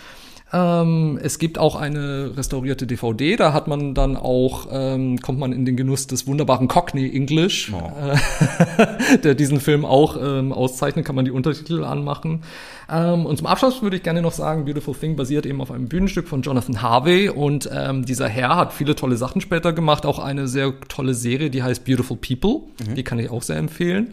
[0.52, 5.52] Ähm, es gibt auch eine restaurierte DVD, da hat man dann auch, ähm, kommt man
[5.52, 7.90] in den Genuss des wunderbaren Cockney English, oh.
[7.98, 12.42] äh, der diesen Film auch ähm, auszeichnet, kann man die Untertitel anmachen.
[12.90, 15.88] Ähm, und zum Abschluss würde ich gerne noch sagen, Beautiful Thing basiert eben auf einem
[15.88, 20.18] Bühnenstück von Jonathan Harvey und ähm, dieser Herr hat viele tolle Sachen später gemacht, auch
[20.18, 22.94] eine sehr tolle Serie, die heißt Beautiful People, mhm.
[22.94, 24.12] die kann ich auch sehr empfehlen.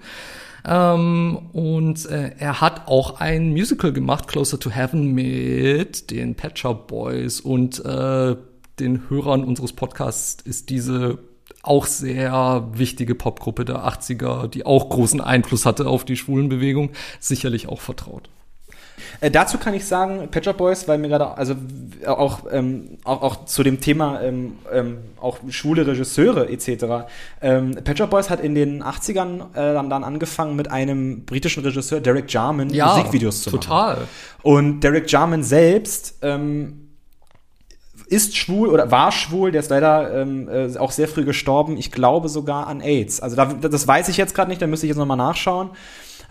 [0.65, 6.59] Ähm, und äh, er hat auch ein Musical gemacht, Closer to Heaven, mit den Pet
[6.59, 8.35] Shop Boys und äh,
[8.79, 11.19] den Hörern unseres Podcasts ist diese
[11.61, 17.67] auch sehr wichtige Popgruppe der 80er, die auch großen Einfluss hatte auf die Schwulenbewegung, sicherlich
[17.67, 18.29] auch vertraut.
[19.21, 21.55] Äh, dazu kann ich sagen, Pet Shop Boys, weil mir gerade, also
[22.05, 27.07] auch, ähm, auch, auch zu dem Thema ähm, ähm, auch schwule Regisseure etc.
[27.41, 31.63] Ähm, Pet Shop Boys hat in den 80ern äh, dann, dann angefangen mit einem britischen
[31.63, 33.95] Regisseur, Derek Jarman, ja, Musikvideos zu total.
[33.95, 33.99] machen.
[33.99, 34.07] Total.
[34.43, 36.89] Und Derek Jarman selbst ähm,
[38.09, 41.77] ist schwul oder war schwul, der ist leider ähm, äh, auch sehr früh gestorben.
[41.77, 43.21] Ich glaube sogar an AIDS.
[43.21, 45.69] Also da, das weiß ich jetzt gerade nicht, da müsste ich jetzt nochmal nachschauen.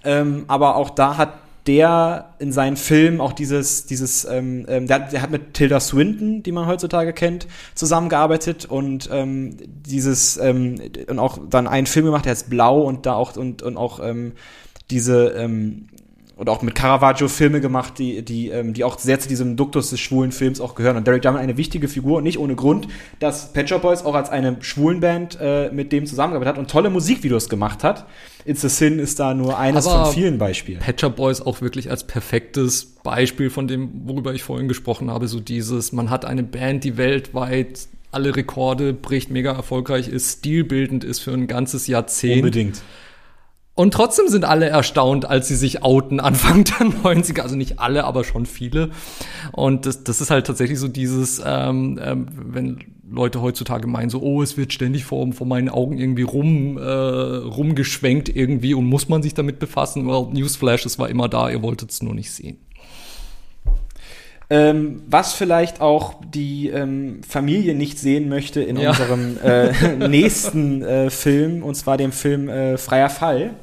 [0.04, 1.34] Ähm, aber auch da hat
[1.68, 6.42] der in seinen Filmen auch dieses, dieses, ähm, ähm, der, der, hat mit Tilda Swinton,
[6.42, 10.76] die man heutzutage kennt, zusammengearbeitet und ähm, dieses ähm,
[11.08, 14.00] und auch dann einen Film gemacht, der ist Blau und da auch und und auch
[14.02, 14.32] ähm,
[14.90, 15.88] diese ähm,
[16.38, 19.90] und auch mit Caravaggio Filme gemacht, die, die, ähm, die auch sehr zu diesem Duktus
[19.90, 20.96] des schwulen Films auch gehören.
[20.96, 22.86] Und Derek Jarman eine wichtige Figur und nicht ohne Grund,
[23.18, 26.70] dass Pet Shop Boys auch als eine schwulen Band äh, mit dem zusammengearbeitet hat und
[26.70, 28.06] tolle Musikvideos gemacht hat.
[28.48, 30.80] It's a Sin ist da nur eines Aber von vielen Beispielen.
[30.98, 35.38] Shop Boys auch wirklich als perfektes Beispiel von dem, worüber ich vorhin gesprochen habe, so
[35.38, 41.18] dieses, man hat eine Band, die weltweit alle Rekorde bricht, mega erfolgreich ist, stilbildend ist
[41.18, 42.36] für ein ganzes Jahrzehnt.
[42.36, 42.80] Unbedingt
[43.78, 47.42] und trotzdem sind alle erstaunt, als sie sich outen Anfang der 90er.
[47.42, 48.90] Also nicht alle, aber schon viele.
[49.52, 54.20] Und das, das ist halt tatsächlich so dieses, ähm, ähm, wenn Leute heutzutage meinen, so,
[54.20, 59.08] oh, es wird ständig vor, vor meinen Augen irgendwie rum, äh, rumgeschwenkt irgendwie und muss
[59.08, 60.08] man sich damit befassen.
[60.08, 62.58] Well, Newsflash, es war immer da, ihr wolltet es nur nicht sehen.
[64.50, 68.90] Ähm, was vielleicht auch die ähm, Familie nicht sehen möchte in ja.
[68.90, 73.54] unserem äh, nächsten äh, Film, und zwar dem Film äh, Freier Fall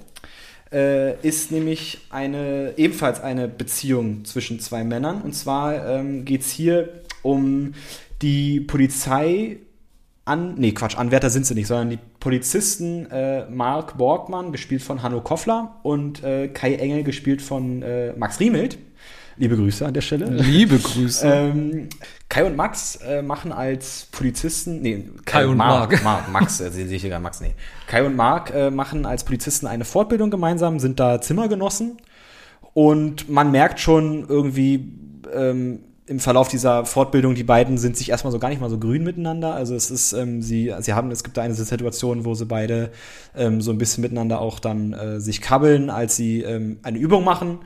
[0.71, 5.21] äh, ist nämlich eine, ebenfalls eine Beziehung zwischen zwei Männern.
[5.21, 6.89] Und zwar ähm, geht es hier
[7.21, 7.73] um
[8.21, 9.57] die Polizei
[10.25, 15.03] an, nee, Quatsch, Anwärter sind sie nicht, sondern die Polizisten äh, Mark Borgmann, gespielt von
[15.03, 18.79] Hanno Koffler, und äh, Kai Engel, gespielt von äh, Max Riemelt.
[19.37, 20.25] Liebe Grüße an der Stelle.
[20.27, 21.27] Liebe Grüße.
[21.27, 21.89] ähm,
[22.29, 25.91] Kai und Max äh, machen als Polizisten, nee, Kai, Kai und Mark.
[25.91, 27.53] Mark, Mark Max, äh, sehe ich gar Max, nee.
[27.87, 31.97] Kai und Mark äh, machen als Polizisten eine Fortbildung gemeinsam, sind da Zimmergenossen
[32.73, 34.93] und man merkt schon irgendwie,
[35.33, 38.77] ähm, im Verlauf dieser Fortbildung, die beiden sind sich erstmal so gar nicht mal so
[38.77, 39.55] grün miteinander.
[39.55, 42.91] Also es ist, ähm, sie, sie haben, es gibt da eine Situation, wo sie beide
[43.35, 47.23] ähm, so ein bisschen miteinander auch dann äh, sich kabbeln, als sie ähm, eine Übung
[47.23, 47.59] machen.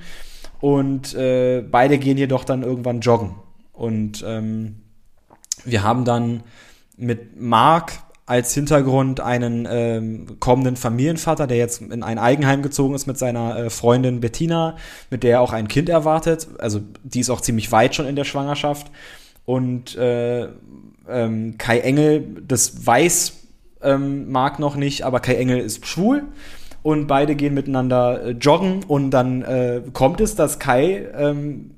[0.62, 3.36] Und äh, beide gehen jedoch dann irgendwann joggen.
[3.74, 4.76] Und ähm,
[5.64, 6.44] wir haben dann
[6.98, 7.94] mit Mark
[8.26, 13.58] als Hintergrund einen ähm, kommenden Familienvater, der jetzt in ein Eigenheim gezogen ist mit seiner
[13.58, 14.78] äh, Freundin Bettina,
[15.10, 16.48] mit der er auch ein Kind erwartet.
[16.60, 18.92] Also die ist auch ziemlich weit schon in der Schwangerschaft.
[19.46, 20.48] Und äh,
[21.08, 23.34] ähm, Kai Engel, das weiß
[23.82, 26.26] ähm, Marc noch nicht, aber Kai Engel ist schwul
[26.84, 31.72] und beide gehen miteinander äh, joggen und dann äh, kommt es, dass Kai ähm,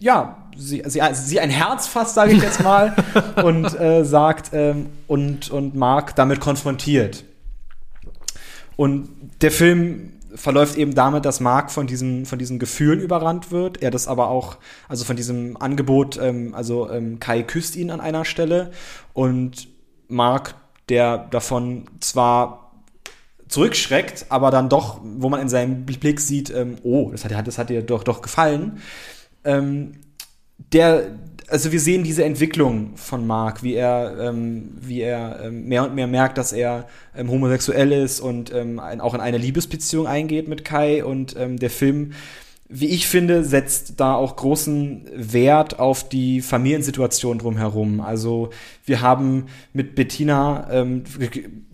[0.00, 2.94] ja, sie, sie, sie ein Herz fasst, sage ich jetzt mal,
[3.42, 7.24] und äh, sagt ähm, und, und Mark damit konfrontiert.
[8.76, 9.08] Und
[9.42, 13.82] der Film verläuft eben damit, dass Mark von diesen, von diesen Gefühlen überrannt wird.
[13.82, 18.00] Er das aber auch, also von diesem Angebot, ähm, also ähm, Kai küsst ihn an
[18.00, 18.70] einer Stelle
[19.14, 19.68] und
[20.06, 20.54] Mark,
[20.88, 22.67] der davon zwar
[23.48, 27.58] zurückschreckt, aber dann doch, wo man in seinem Blick sieht, ähm, oh, das hat, das
[27.58, 28.80] hat dir doch, doch gefallen,
[29.44, 29.92] ähm,
[30.72, 31.18] der,
[31.48, 35.94] also wir sehen diese Entwicklung von Mark, wie er, ähm, wie er ähm, mehr und
[35.94, 36.86] mehr merkt, dass er
[37.16, 41.04] ähm, homosexuell ist und ähm, auch in eine Liebesbeziehung eingeht mit Kai.
[41.04, 42.12] Und ähm, der Film,
[42.68, 48.00] wie ich finde, setzt da auch großen Wert auf die Familiensituation drumherum.
[48.00, 48.50] Also
[48.84, 51.04] wir haben mit Bettina, ähm,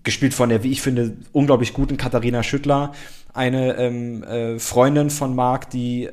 [0.05, 2.93] gespielt von der, wie ich finde, unglaublich guten Katharina Schüttler,
[3.33, 6.11] eine äh, Freundin von Mark, die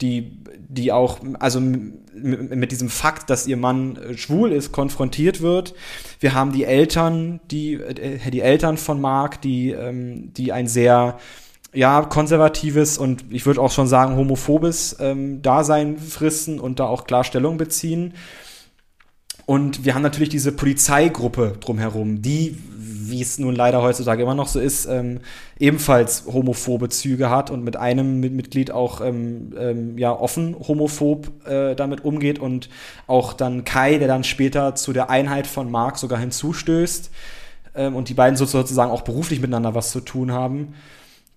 [0.00, 5.74] die, die auch, also mit diesem Fakt, dass ihr Mann äh, schwul ist, konfrontiert wird.
[6.20, 11.18] Wir haben die Eltern, die, äh, die Eltern von Mark, die, ähm, die ein sehr,
[11.76, 17.04] ja, konservatives und ich würde auch schon sagen homophobes ähm, Dasein fristen und da auch
[17.04, 18.14] klar Stellung beziehen.
[19.44, 22.58] Und wir haben natürlich diese Polizeigruppe drumherum, die
[23.08, 25.20] wie es nun leider heutzutage immer noch so ist, ähm,
[25.58, 31.74] ebenfalls homophobe Züge hat und mit einem Mitglied auch ähm, ähm, ja offen homophob äh,
[31.76, 32.68] damit umgeht und
[33.06, 37.10] auch dann Kai, der dann später zu der Einheit von Mark sogar hinzustößt
[37.76, 40.74] ähm, und die beiden sozusagen auch beruflich miteinander was zu tun haben.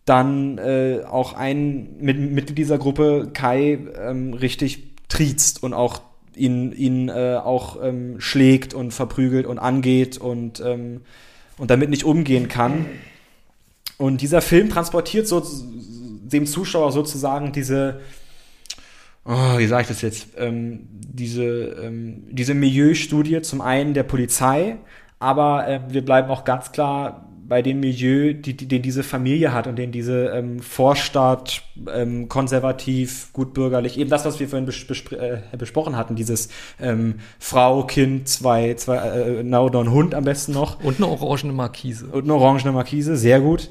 [0.09, 6.01] Dann äh, auch ein Mitglied dieser Gruppe, Kai, ähm, richtig triezt und auch
[6.35, 11.01] ihn, ihn äh, auch ähm, schlägt und verprügelt und angeht und ähm,
[11.59, 12.85] und damit nicht umgehen kann.
[13.97, 17.99] Und dieser Film transportiert so dem Zuschauer sozusagen diese,
[19.25, 24.77] oh, wie sage ich das jetzt, ähm, diese, ähm, diese Milieustudie zum einen der Polizei,
[25.19, 29.51] aber äh, wir bleiben auch ganz klar bei dem Milieu, die, die, den diese Familie
[29.51, 34.85] hat und den diese ähm, Vorstadt, ähm, konservativ, gutbürgerlich, eben das, was wir vorhin bes
[35.11, 38.97] äh, besprochen hatten, dieses ähm, Frau, Kind, zwei, zwei
[39.41, 40.83] äh, oder ein Hund am besten noch.
[40.83, 42.05] Und eine orangene Markise.
[42.05, 43.69] Und eine orangene Markise, sehr gut.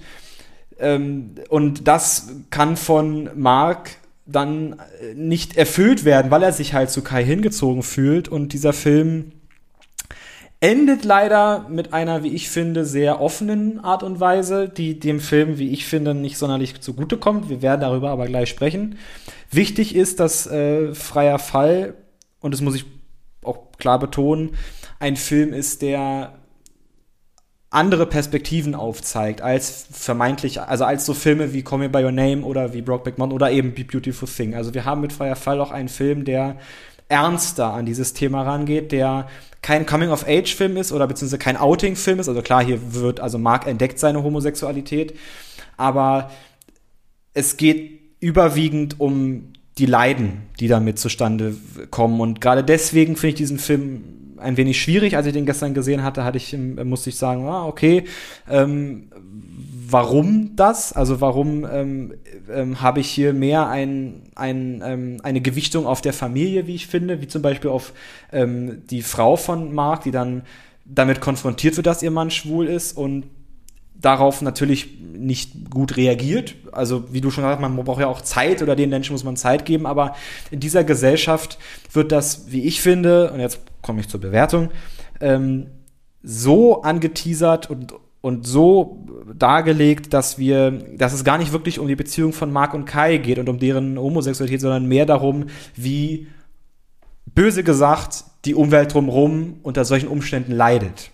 [0.80, 3.92] Ähm, und das kann von Mark
[4.26, 8.72] dann äh, nicht erfüllt werden, weil er sich halt zu Kai hingezogen fühlt und dieser
[8.72, 9.32] Film
[10.60, 15.58] Endet leider mit einer, wie ich finde, sehr offenen Art und Weise, die dem Film,
[15.58, 17.48] wie ich finde, nicht sonderlich zugutekommt.
[17.48, 18.98] Wir werden darüber aber gleich sprechen.
[19.52, 21.94] Wichtig ist, dass äh, Freier Fall,
[22.40, 22.86] und das muss ich
[23.44, 24.56] auch klar betonen,
[24.98, 26.32] ein Film ist, der
[27.70, 32.42] andere Perspektiven aufzeigt als vermeintlich, also als so Filme wie Call Me By Your Name
[32.42, 34.54] oder wie Brokeback Mountain oder eben Be Beautiful Thing.
[34.54, 36.56] Also wir haben mit Freier Fall auch einen Film, der
[37.08, 39.28] ernster an dieses Thema rangeht, der
[39.62, 42.28] kein Coming-of-Age-Film ist oder beziehungsweise kein Outing-Film ist.
[42.28, 45.14] Also klar, hier wird, also Mark entdeckt seine Homosexualität,
[45.76, 46.30] aber
[47.34, 51.56] es geht überwiegend um die Leiden, die damit zustande
[51.90, 52.20] kommen.
[52.20, 54.04] Und gerade deswegen finde ich diesen Film
[54.38, 55.16] ein wenig schwierig.
[55.16, 58.04] Als ich den gestern gesehen hatte, hatte ich, musste ich sagen, ah, okay,
[58.48, 59.08] ähm,
[59.90, 60.92] warum das?
[60.92, 62.14] Also warum ähm,
[62.52, 66.86] ähm, habe ich hier mehr ein, ein, ähm, eine Gewichtung auf der Familie, wie ich
[66.86, 67.92] finde, wie zum Beispiel auf
[68.32, 70.42] ähm, die Frau von Mark, die dann
[70.84, 73.24] damit konfrontiert wird, dass ihr Mann schwul ist und
[73.94, 76.54] darauf natürlich nicht gut reagiert.
[76.72, 79.24] Also wie du schon gesagt hast, man braucht ja auch Zeit oder den Menschen muss
[79.24, 80.14] man Zeit geben, aber
[80.50, 81.58] in dieser Gesellschaft
[81.92, 84.70] wird das, wie ich finde, und jetzt komme ich zur Bewertung,
[85.20, 85.66] ähm,
[86.22, 91.96] so angeteasert und und so dargelegt, dass wir, dass es gar nicht wirklich um die
[91.96, 95.46] Beziehung von Mark und Kai geht und um deren Homosexualität, sondern mehr darum,
[95.76, 96.26] wie
[97.26, 101.10] böse gesagt die Umwelt drumherum unter solchen Umständen leidet.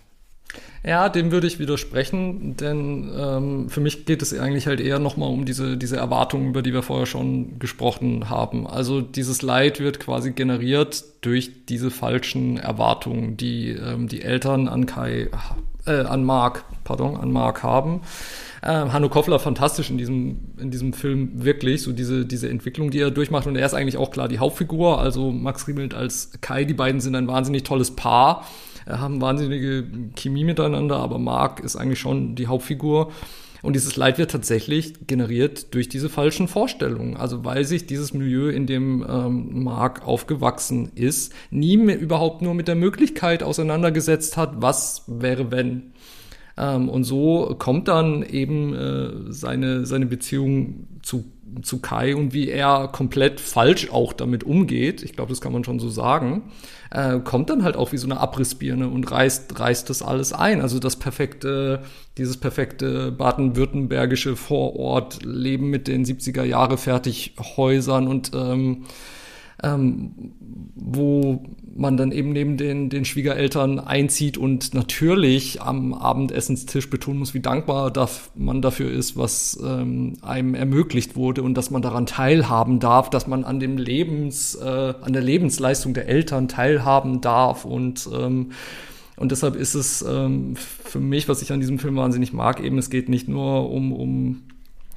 [0.87, 5.29] Ja, dem würde ich widersprechen, denn ähm, für mich geht es eigentlich halt eher nochmal
[5.29, 8.67] um diese, diese Erwartungen, über die wir vorher schon gesprochen haben.
[8.67, 14.85] Also dieses Leid wird quasi generiert durch diese falschen Erwartungen, die ähm, die Eltern an
[14.85, 15.29] Kai,
[15.87, 18.01] äh, an Mark, pardon, an Mark haben.
[18.61, 22.99] Äh, Hanno Koffler fantastisch in diesem, in diesem Film wirklich, so diese, diese Entwicklung, die
[22.99, 23.47] er durchmacht.
[23.47, 27.01] Und er ist eigentlich auch klar die Hauptfigur, also Max Riemelt als Kai, die beiden
[27.01, 28.45] sind ein wahnsinnig tolles Paar
[28.87, 33.11] haben wahnsinnige Chemie miteinander, aber Mark ist eigentlich schon die Hauptfigur.
[33.65, 37.17] Und dieses Leid wird tatsächlich generiert durch diese falschen Vorstellungen.
[37.17, 42.53] Also weil sich dieses Milieu, in dem ähm, Mark aufgewachsen ist, nie mehr überhaupt nur
[42.53, 45.93] mit der Möglichkeit auseinandergesetzt hat, was wäre, wenn.
[46.57, 51.25] Ähm, und so kommt dann eben äh, seine, seine Beziehung zu
[51.61, 55.63] zu Kai und wie er komplett falsch auch damit umgeht, ich glaube, das kann man
[55.63, 56.43] schon so sagen,
[56.91, 60.61] äh, kommt dann halt auch wie so eine Abrissbirne und reißt, reißt das alles ein.
[60.61, 61.83] Also das perfekte,
[62.17, 68.85] dieses perfekte baden-württembergische Vorortleben mit den 70er Jahre Fertighäusern und ähm,
[69.63, 70.11] ähm,
[70.75, 71.43] wo
[71.75, 77.41] man dann eben neben den, den Schwiegereltern einzieht und natürlich am Abendessenstisch betonen muss, wie
[77.41, 82.79] dankbar darf man dafür ist, was ähm, einem ermöglicht wurde und dass man daran teilhaben
[82.79, 88.09] darf, dass man an dem Lebens, äh, an der Lebensleistung der Eltern teilhaben darf und
[88.13, 88.51] ähm,
[89.17, 92.77] und deshalb ist es ähm, für mich, was ich an diesem Film wahnsinnig mag, eben
[92.77, 94.43] es geht nicht nur um, um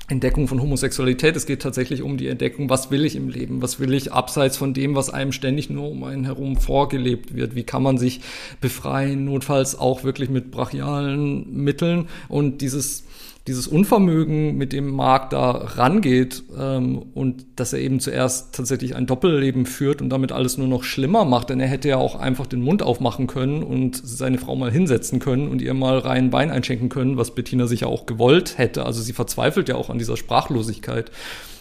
[0.09, 1.37] Entdeckung von Homosexualität.
[1.37, 3.61] Es geht tatsächlich um die Entdeckung, was will ich im Leben?
[3.61, 7.55] Was will ich abseits von dem, was einem ständig nur um einen herum vorgelebt wird?
[7.55, 8.23] Wie kann man sich
[8.63, 9.27] befreien?
[9.27, 12.09] Notfalls auch wirklich mit brachialen Mitteln.
[12.29, 13.05] Und dieses
[13.49, 19.07] dieses Unvermögen, mit dem Mark da rangeht ähm, und dass er eben zuerst tatsächlich ein
[19.07, 22.47] Doppelleben führt und damit alles nur noch schlimmer macht, denn er hätte ja auch einfach
[22.47, 26.51] den Mund aufmachen können und seine Frau mal hinsetzen können und ihr mal rein Wein
[26.51, 28.85] einschenken können, was Bettina sicher auch gewollt hätte.
[28.85, 31.11] Also sie verzweifelt ja auch an dieser Sprachlosigkeit.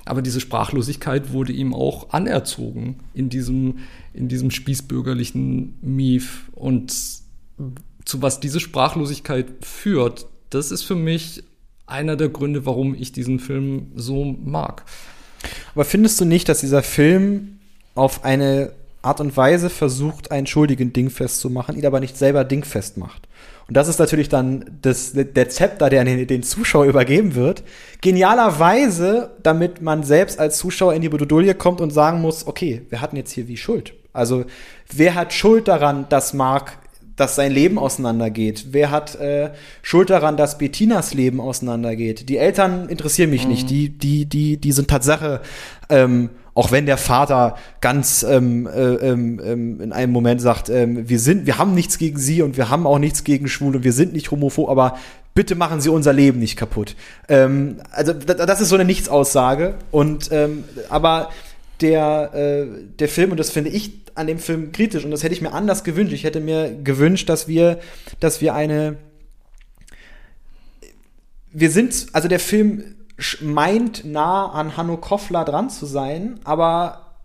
[0.05, 3.79] Aber diese Sprachlosigkeit wurde ihm auch anerzogen in diesem,
[4.13, 6.49] in diesem spießbürgerlichen Mief.
[6.53, 6.93] Und
[8.05, 11.43] zu was diese Sprachlosigkeit führt, das ist für mich
[11.87, 14.83] einer der Gründe, warum ich diesen Film so mag.
[15.73, 17.59] Aber findest du nicht, dass dieser Film
[17.95, 18.71] auf eine
[19.01, 23.27] Art und Weise versucht, einen Schuldigen dingfest zu machen, ihn aber nicht selber dingfest macht?
[23.67, 27.63] Und das ist natürlich dann das, der Zepter, der an den, den Zuschauer übergeben wird.
[28.01, 33.01] Genialerweise, damit man selbst als Zuschauer in die Bredouille kommt und sagen muss, okay, wir
[33.01, 33.93] hatten jetzt hier wie Schuld?
[34.13, 34.45] Also,
[34.91, 36.79] wer hat Schuld daran, dass Mark
[37.17, 38.67] dass sein Leben auseinandergeht?
[38.71, 39.49] Wer hat äh,
[39.81, 42.29] Schuld daran, dass Bettinas Leben auseinandergeht?
[42.29, 43.51] Die Eltern interessieren mich mhm.
[43.51, 43.69] nicht.
[43.69, 45.41] Die, die, die, die sind Tatsache,
[45.89, 51.09] ähm, auch wenn der Vater ganz ähm, äh, ähm, ähm, in einem Moment sagt, ähm,
[51.09, 53.83] wir sind, wir haben nichts gegen sie und wir haben auch nichts gegen Schwule und
[53.83, 54.97] wir sind nicht homophob, aber
[55.37, 56.95] bitte machen Sie unser Leben nicht kaputt.
[57.29, 59.75] Ähm, also das ist so eine Nichtsaussage.
[59.91, 61.29] Und ähm, aber
[61.81, 62.65] der, äh,
[62.99, 65.53] der Film, und das finde ich an dem Film kritisch, und das hätte ich mir
[65.53, 66.13] anders gewünscht.
[66.13, 67.79] Ich hätte mir gewünscht, dass wir,
[68.19, 68.97] dass wir eine.
[71.51, 72.95] Wir sind, also der Film
[73.41, 77.15] meint nah an Hanno Koffler dran zu sein, aber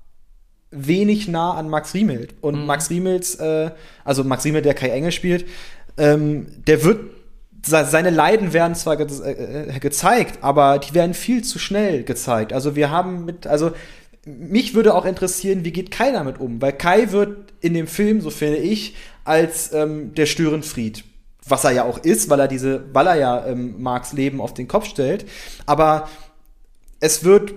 [0.71, 2.35] wenig nah an Max Riemelt.
[2.41, 2.67] Und mhm.
[2.67, 3.71] Max Riemels, äh,
[4.05, 5.47] also Max Riemelt, der Kai Engel spielt,
[5.99, 7.01] ähm, der wird
[7.65, 12.53] seine Leiden werden zwar ge äh, gezeigt, aber die werden viel zu schnell gezeigt.
[12.53, 13.71] Also wir haben mit, also
[14.25, 16.61] mich würde auch interessieren, wie geht Kai damit um?
[16.63, 18.95] Weil Kai wird in dem Film, so finde ich,
[19.25, 21.05] als ähm, der Störenfried.
[21.45, 24.55] Was er ja auch ist, weil er diese, weil er ja ähm, Marks Leben auf
[24.55, 25.25] den Kopf stellt.
[25.67, 26.09] Aber
[27.01, 27.53] es wird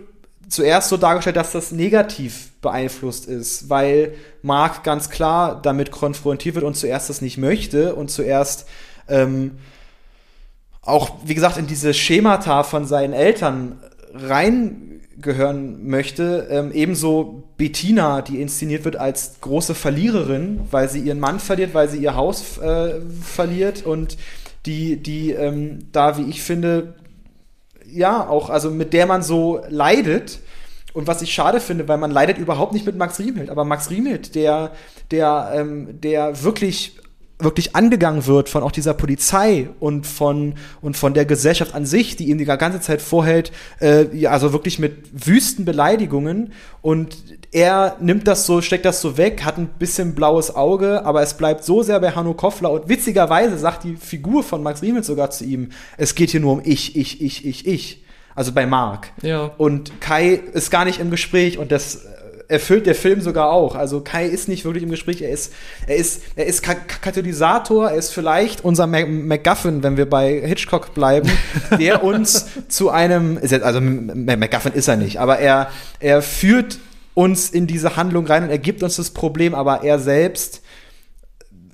[0.49, 6.65] zuerst so dargestellt, dass das negativ beeinflusst ist, weil Mark ganz klar damit konfrontiert wird
[6.65, 8.67] und zuerst das nicht möchte und zuerst
[9.07, 9.59] ähm,
[10.81, 13.79] auch, wie gesagt, in diese Schemata von seinen Eltern
[14.13, 14.84] rein
[15.21, 16.47] gehören möchte.
[16.49, 21.89] Ähm, ebenso Bettina, die inszeniert wird als große Verliererin, weil sie ihren Mann verliert, weil
[21.89, 24.17] sie ihr Haus äh, verliert und
[24.65, 26.95] die, die ähm, da, wie ich finde,
[27.87, 30.39] ja, auch, also mit der man so leidet.
[30.93, 33.89] Und was ich schade finde, weil man leidet überhaupt nicht mit Max Riemelt, aber Max
[33.89, 34.71] Riemelt, der,
[35.11, 36.97] der, ähm, der wirklich
[37.37, 42.15] wirklich angegangen wird von auch dieser Polizei und von und von der Gesellschaft an sich,
[42.15, 47.17] die ihm die ganze Zeit vorhält, äh, ja, also wirklich mit wüsten Beleidigungen und
[47.51, 51.35] er nimmt das so, steckt das so weg, hat ein bisschen blaues Auge, aber es
[51.35, 55.29] bleibt so sehr bei Hanno Koffler und witzigerweise sagt die Figur von Max Riemel sogar
[55.29, 58.01] zu ihm, es geht hier nur um ich, ich, ich, ich, ich.
[58.33, 59.11] Also bei Mark.
[59.21, 59.51] Ja.
[59.57, 62.05] Und Kai ist gar nicht im Gespräch und das
[62.47, 63.75] erfüllt der Film sogar auch.
[63.75, 65.53] Also Kai ist nicht wirklich im Gespräch, er ist,
[65.87, 71.29] er ist, er ist Katalysator, er ist vielleicht unser MacGuffin, wenn wir bei Hitchcock bleiben,
[71.79, 75.69] der uns zu einem, also MacGuffin ist er nicht, aber er,
[75.99, 76.79] er führt
[77.13, 80.61] uns in diese Handlung rein und er gibt uns das Problem, aber er selbst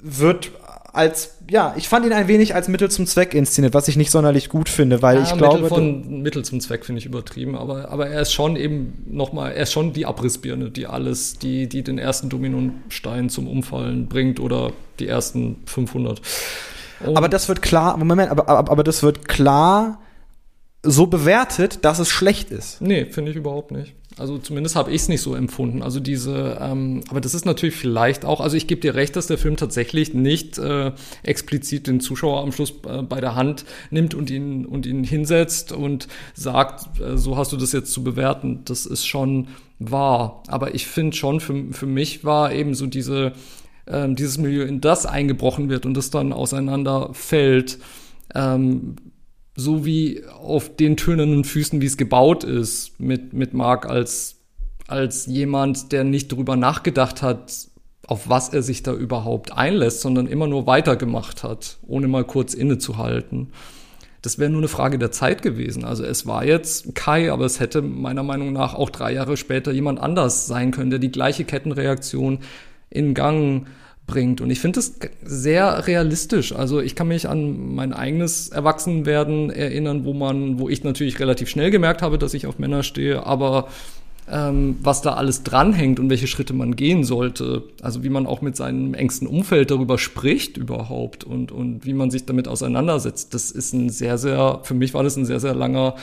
[0.02, 0.52] wird
[0.94, 4.12] als, ja, ich fand ihn ein wenig als Mittel zum Zweck inszeniert, was ich nicht
[4.12, 5.62] sonderlich gut finde, weil ja, ich glaube.
[5.62, 9.54] Mittel von Mittel zum Zweck finde ich übertrieben, aber, aber er ist schon eben nochmal,
[9.54, 14.40] er ist schon die Abrissbirne, die alles, die, die den ersten Dominostein zum Umfallen bringt
[14.40, 16.22] oder die ersten 500.
[17.06, 20.00] Und aber das wird klar, Moment, aber, aber, aber das wird klar
[20.84, 22.82] so bewertet, dass es schlecht ist.
[22.82, 23.94] Nee, finde ich überhaupt nicht.
[24.18, 25.82] Also zumindest habe ich es nicht so empfunden.
[25.82, 29.28] Also diese, ähm, aber das ist natürlich vielleicht auch, also ich gebe dir recht, dass
[29.28, 30.92] der Film tatsächlich nicht äh,
[31.24, 35.72] explizit den Zuschauer am Schluss äh, bei der Hand nimmt und ihn und ihn hinsetzt
[35.72, 38.62] und sagt, äh, so hast du das jetzt zu bewerten.
[38.66, 39.48] Das ist schon
[39.80, 40.44] wahr.
[40.48, 43.32] Aber ich finde schon, für, für mich war eben so diese,
[43.88, 47.80] ähm, dieses Milieu, in das eingebrochen wird und das dann auseinanderfällt,
[48.36, 48.96] ähm,
[49.56, 54.38] so wie auf den tönernen Füßen, wie es gebaut ist, mit, mit Mark als,
[54.88, 57.68] als jemand, der nicht darüber nachgedacht hat,
[58.08, 62.54] auf was er sich da überhaupt einlässt, sondern immer nur weitergemacht hat, ohne mal kurz
[62.54, 63.52] innezuhalten.
[64.22, 65.84] Das wäre nur eine Frage der Zeit gewesen.
[65.84, 69.72] Also es war jetzt Kai, aber es hätte meiner Meinung nach auch drei Jahre später
[69.72, 72.40] jemand anders sein können, der die gleiche Kettenreaktion
[72.90, 73.66] in Gang
[74.08, 74.42] bringt.
[74.42, 76.54] Und ich finde es sehr realistisch.
[76.54, 81.50] Also ich kann mich an mein eigenes Erwachsenwerden erinnern, wo man, wo ich natürlich relativ
[81.50, 83.70] schnell gemerkt habe, dass ich auf Männer stehe, aber
[84.30, 87.64] ähm, was da alles dranhängt und welche Schritte man gehen sollte.
[87.82, 92.12] Also wie man auch mit seinem engsten Umfeld darüber spricht überhaupt und, und wie man
[92.12, 93.34] sich damit auseinandersetzt.
[93.34, 95.96] Das ist ein sehr, sehr, für mich war das ein sehr, sehr langer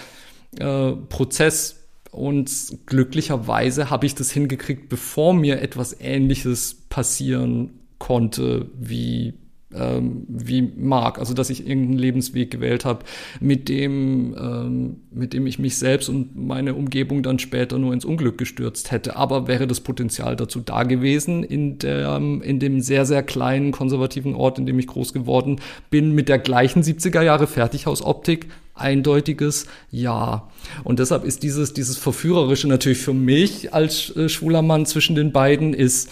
[0.58, 1.76] äh, Prozess.
[2.10, 2.50] Und
[2.86, 7.77] glücklicherweise habe ich das hingekriegt, bevor mir etwas Ähnliches passieren
[8.08, 9.34] konnte wie
[9.74, 13.04] ähm, wie Mark, also dass ich irgendeinen Lebensweg gewählt habe,
[13.38, 18.06] mit dem, ähm, mit dem ich mich selbst und meine Umgebung dann später nur ins
[18.06, 19.16] Unglück gestürzt hätte.
[19.16, 24.34] Aber wäre das Potenzial dazu da gewesen, in, der, in dem sehr, sehr kleinen konservativen
[24.34, 28.46] Ort, in dem ich groß geworden bin, mit der gleichen 70er Jahre Fertighausoptik?
[28.74, 30.48] Eindeutiges Ja.
[30.84, 35.32] Und deshalb ist dieses, dieses Verführerische natürlich für mich als äh, schwuler Mann zwischen den
[35.32, 36.10] beiden ist,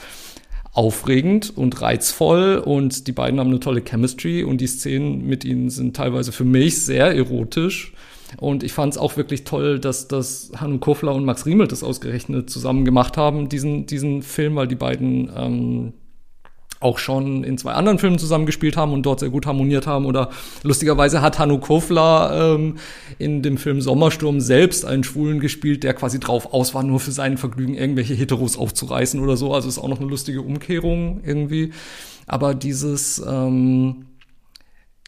[0.76, 5.70] aufregend und reizvoll und die beiden haben eine tolle Chemistry und die Szenen mit ihnen
[5.70, 7.94] sind teilweise für mich sehr erotisch.
[8.38, 11.82] Und ich fand es auch wirklich toll, dass, dass Hannu Kofler und Max Riemel das
[11.82, 15.92] ausgerechnet zusammen gemacht haben, diesen, diesen Film, weil die beiden ähm,
[16.80, 20.04] auch schon in zwei anderen Filmen zusammengespielt haben und dort sehr gut harmoniert haben.
[20.06, 20.30] Oder
[20.62, 22.76] lustigerweise hat Hanno Kofler ähm,
[23.18, 27.12] in dem Film Sommersturm selbst einen Schwulen gespielt, der quasi drauf aus war, nur für
[27.12, 29.54] sein Vergnügen irgendwelche Heteros aufzureißen oder so.
[29.54, 31.72] Also ist auch noch eine lustige Umkehrung irgendwie.
[32.26, 34.06] Aber dieses, ähm,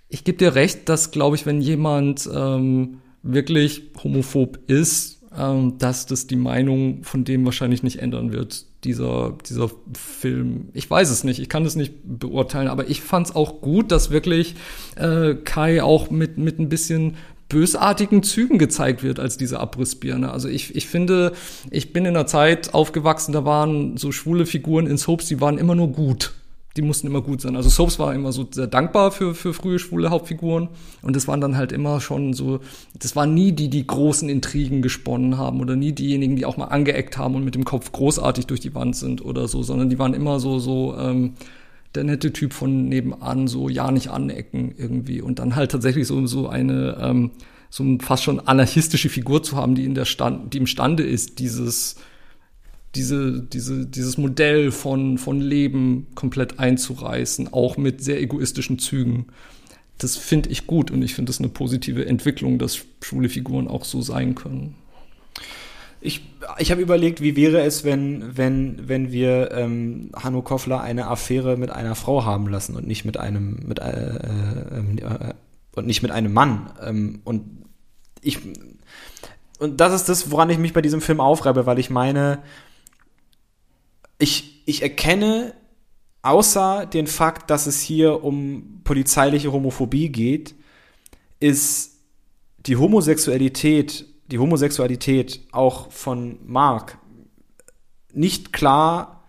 [0.08, 6.06] ich gebe dir recht, dass, glaube ich, wenn jemand ähm, wirklich homophob ist, ähm, dass
[6.06, 10.68] das die Meinung von dem wahrscheinlich nicht ändern wird dieser, dieser Film.
[10.72, 13.90] Ich weiß es nicht, ich kann es nicht beurteilen, aber ich fand es auch gut,
[13.90, 14.54] dass wirklich
[14.96, 17.16] äh, Kai auch mit, mit ein bisschen
[17.48, 20.30] bösartigen Zügen gezeigt wird als diese Abrissbirne.
[20.30, 21.32] Also ich, ich finde,
[21.70, 25.58] ich bin in einer Zeit aufgewachsen, da waren so schwule Figuren in Soaps, die waren
[25.58, 26.34] immer nur gut
[26.76, 27.56] die mussten immer gut sein.
[27.56, 30.68] Also Soaps war immer so sehr dankbar für, für frühe schwule Hauptfiguren.
[31.02, 32.60] Und das waren dann halt immer schon so,
[32.98, 36.66] das waren nie die, die großen Intrigen gesponnen haben oder nie diejenigen, die auch mal
[36.66, 39.98] angeeckt haben und mit dem Kopf großartig durch die Wand sind oder so, sondern die
[39.98, 41.34] waren immer so, so, ähm,
[41.94, 45.20] der nette Typ von nebenan, so ja nicht anecken irgendwie.
[45.20, 47.30] Und dann halt tatsächlich so, so eine, ähm,
[47.70, 51.96] so fast schon anarchistische Figur zu haben, die in der Stand, die imstande ist, dieses,
[52.98, 59.26] diese, diese, dieses Modell von, von Leben komplett einzureißen, auch mit sehr egoistischen Zügen.
[59.98, 63.84] Das finde ich gut und ich finde das eine positive Entwicklung, dass schwule Figuren auch
[63.84, 64.74] so sein können.
[66.00, 66.22] Ich,
[66.58, 71.56] ich habe überlegt, wie wäre es, wenn, wenn, wenn wir ähm, Hanno Koffler eine Affäre
[71.56, 75.34] mit einer Frau haben lassen und nicht mit einem, mit, äh, äh, äh,
[75.74, 76.70] und nicht mit einem Mann.
[76.84, 77.64] Ähm, und
[78.22, 78.38] ich,
[79.58, 82.38] und das ist das, woran ich mich bei diesem Film aufreibe, weil ich meine,
[84.18, 85.54] ich, ich erkenne
[86.22, 90.54] außer den Fakt, dass es hier um polizeiliche Homophobie geht,
[91.40, 91.98] ist
[92.66, 96.98] die Homosexualität, die Homosexualität auch von Mark
[98.12, 99.24] nicht klar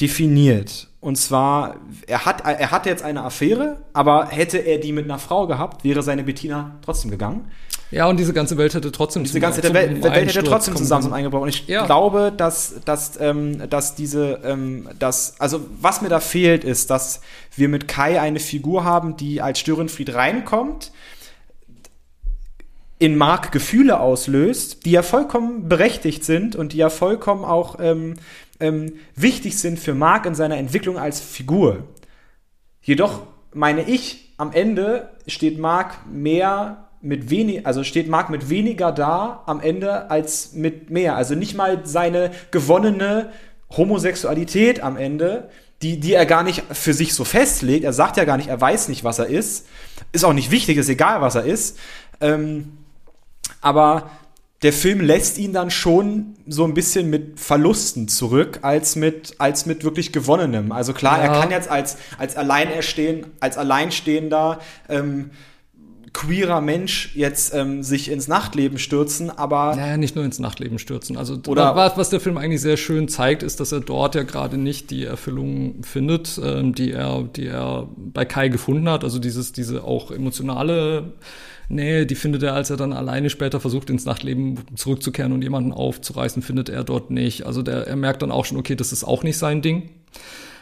[0.00, 0.88] definiert.
[1.00, 5.18] Und zwar, er hat, er hatte jetzt eine Affäre, aber hätte er die mit einer
[5.18, 7.50] Frau gehabt, wäre seine Bettina trotzdem gegangen.
[7.92, 11.12] Ja, und diese ganze Welt hätte trotzdem diese ganze zum, Welt, Welt hätte trotzdem zusammen
[11.12, 11.42] eingebrochen.
[11.42, 11.84] Und ich ja.
[11.84, 17.20] glaube, dass, dass, ähm, dass diese, ähm, dass, also was mir da fehlt, ist, dass
[17.54, 20.90] wir mit Kai eine Figur haben, die als Störenfried reinkommt,
[22.98, 28.14] in Mark Gefühle auslöst, die ja vollkommen berechtigt sind und die ja vollkommen auch ähm,
[28.58, 31.88] ähm, wichtig sind für Mark in seiner Entwicklung als Figur.
[32.80, 33.20] Jedoch
[33.52, 39.42] meine ich, am Ende steht Mark mehr mit wenig, also steht Mark mit weniger da
[39.46, 41.16] am Ende als mit mehr.
[41.16, 43.30] Also nicht mal seine gewonnene
[43.76, 45.50] Homosexualität am Ende,
[45.82, 47.84] die, die er gar nicht für sich so festlegt.
[47.84, 49.66] Er sagt ja gar nicht, er weiß nicht, was er ist.
[50.12, 51.76] Ist auch nicht wichtig, ist egal, was er ist.
[52.20, 52.78] Ähm,
[53.60, 54.10] aber
[54.62, 59.66] der Film lässt ihn dann schon so ein bisschen mit Verlusten zurück, als mit, als
[59.66, 60.70] mit wirklich gewonnenem.
[60.70, 61.24] Also klar, ja.
[61.24, 65.30] er kann jetzt als, als Alleinerstehen, als Alleinstehender ähm,
[66.12, 69.74] queerer Mensch jetzt ähm, sich ins Nachtleben stürzen, aber.
[69.76, 71.16] Naja, nicht nur ins Nachtleben stürzen.
[71.16, 74.22] Also, oder was, was der Film eigentlich sehr schön zeigt, ist, dass er dort ja
[74.22, 79.04] gerade nicht die Erfüllung findet, ähm, die er, die er bei Kai gefunden hat.
[79.04, 81.12] Also dieses, diese auch emotionale
[81.68, 85.72] Nähe, die findet er, als er dann alleine später versucht, ins Nachtleben zurückzukehren und jemanden
[85.72, 87.46] aufzureißen, findet er dort nicht.
[87.46, 89.90] Also der, er merkt dann auch schon, okay, das ist auch nicht sein Ding.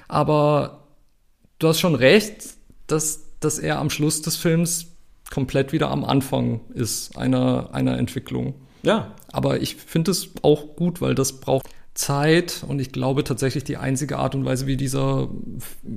[0.06, 0.84] Aber
[1.58, 2.54] du hast schon recht,
[2.86, 4.89] dass, dass er am Schluss des Films
[5.30, 8.54] komplett wieder am Anfang ist einer, einer Entwicklung.
[8.82, 9.14] Ja.
[9.32, 13.76] Aber ich finde es auch gut, weil das braucht Zeit und ich glaube tatsächlich die
[13.76, 15.28] einzige Art und Weise, wie dieser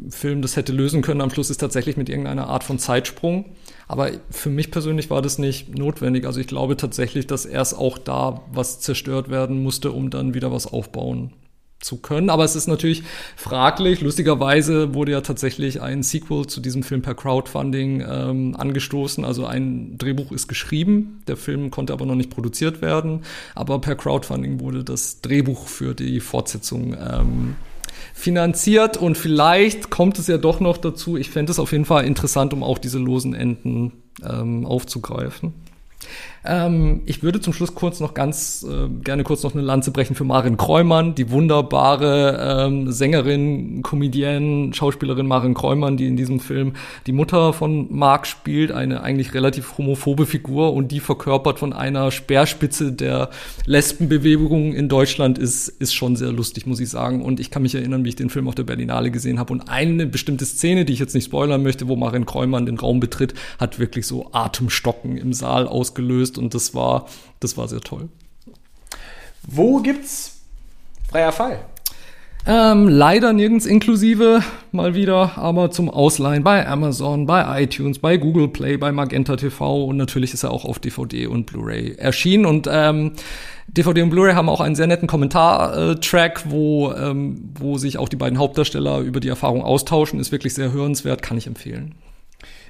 [0.10, 3.46] Film das hätte lösen können am Schluss, ist tatsächlich mit irgendeiner Art von Zeitsprung.
[3.88, 6.26] Aber für mich persönlich war das nicht notwendig.
[6.26, 10.52] Also ich glaube tatsächlich, dass erst auch da was zerstört werden musste, um dann wieder
[10.52, 11.32] was aufbauen
[11.84, 12.30] zu können.
[12.30, 13.04] Aber es ist natürlich
[13.36, 14.02] fraglich.
[14.02, 19.26] Lustigerweise wurde ja tatsächlich ein Sequel zu diesem Film per Crowdfunding ähm, angestoßen.
[19.26, 23.22] Also ein Drehbuch ist geschrieben, der Film konnte aber noch nicht produziert werden.
[23.56, 27.56] Aber per Crowdfunding wurde das Drehbuch für die Fortsetzung ähm,
[28.14, 31.18] finanziert und vielleicht kommt es ja doch noch dazu.
[31.18, 33.92] Ich fände es auf jeden Fall interessant, um auch diese losen Enden
[34.24, 35.54] ähm, aufzugreifen.
[36.46, 40.16] Ähm, ich würde zum Schluss kurz noch ganz äh, gerne kurz noch eine Lanze brechen
[40.16, 46.74] für Marin Kräumann, die wunderbare ähm, Sängerin, Comedienne, Schauspielerin Marin Kräumann, die in diesem Film
[47.08, 52.12] die Mutter von Mark spielt, eine eigentlich relativ homophobe Figur und die verkörpert von einer
[52.12, 53.30] Speerspitze der
[53.66, 57.24] Lesbenbewegung in Deutschland ist, ist schon sehr lustig, muss ich sagen.
[57.24, 59.70] Und ich kann mich erinnern, wie ich den Film auf der Berlinale gesehen habe und
[59.70, 63.34] eine bestimmte Szene, die ich jetzt nicht spoilern möchte, wo Marin Kräumann den Raum betritt,
[63.60, 67.08] hat wirklich so Atemstocken im Saal ausgelöst gelöst und das war,
[67.40, 68.10] das war sehr toll.
[69.44, 70.42] Wo gibt's
[71.10, 71.60] freier Fall?
[72.46, 74.42] Ähm, leider nirgends inklusive,
[74.74, 79.86] mal wieder, aber zum Ausleihen bei Amazon, bei iTunes, bei Google Play, bei Magenta TV
[79.86, 83.14] und natürlich ist er auch auf DVD und Blu-ray erschienen und ähm,
[83.68, 88.18] DVD und Blu-ray haben auch einen sehr netten Kommentar-Track, wo, ähm, wo sich auch die
[88.18, 90.20] beiden Hauptdarsteller über die Erfahrung austauschen.
[90.20, 91.96] Ist wirklich sehr hörenswert, kann ich empfehlen.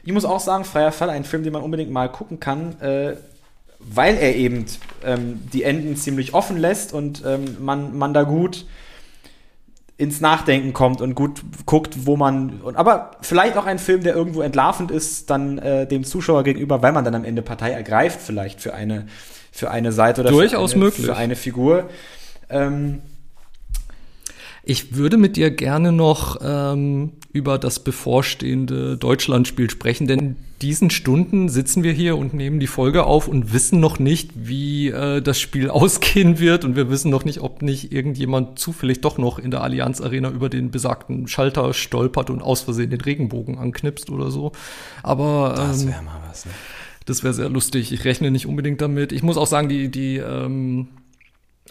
[0.04, 2.80] Ich muss auch sagen, Freier Fall, ein Film, den man unbedingt mal gucken kann.
[2.80, 3.16] Äh,
[3.86, 4.66] weil er eben
[5.04, 8.66] ähm, die Enden ziemlich offen lässt und ähm, man, man da gut
[9.98, 12.62] ins Nachdenken kommt und gut guckt, wo man.
[12.62, 16.82] Und, aber vielleicht auch ein Film, der irgendwo entlarvend ist, dann äh, dem Zuschauer gegenüber,
[16.82, 19.08] weil man dann am Ende Partei ergreift, vielleicht für eine,
[19.52, 21.06] für eine Seite oder Durchaus für, eine, möglich.
[21.06, 21.90] für eine Figur.
[22.50, 23.02] Ähm,
[24.64, 30.92] ich würde mit dir gerne noch ähm, über das bevorstehende Deutschlandspiel sprechen, denn in diesen
[30.92, 35.20] Stunden sitzen wir hier und nehmen die Folge auf und wissen noch nicht, wie äh,
[35.20, 39.40] das Spiel ausgehen wird und wir wissen noch nicht, ob nicht irgendjemand zufällig doch noch
[39.40, 44.12] in der Allianz Arena über den besagten Schalter stolpert und aus Versehen den Regenbogen anknipst
[44.12, 44.52] oder so.
[45.02, 46.46] Aber ähm, das wäre mal was.
[46.46, 46.52] Ne?
[47.06, 47.92] Das wäre sehr lustig.
[47.92, 49.12] Ich rechne nicht unbedingt damit.
[49.12, 50.88] Ich muss auch sagen, die die ähm,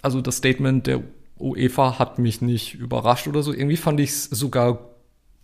[0.03, 1.03] also das Statement der
[1.39, 3.53] UEFA hat mich nicht überrascht oder so.
[3.53, 4.92] Irgendwie fand ich es sogar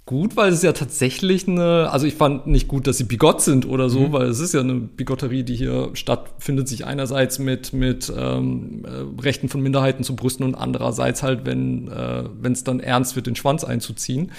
[0.09, 3.69] gut, weil es ja tatsächlich eine, also ich fand nicht gut, dass sie bigott sind
[3.69, 4.13] oder so, mhm.
[4.13, 9.21] weil es ist ja eine Bigotterie, die hier stattfindet, sich einerseits mit mit ähm, äh,
[9.23, 13.37] Rechten von Minderheiten zu brüsten und andererseits halt, wenn äh, es dann ernst wird, den
[13.37, 14.33] Schwanz einzuziehen.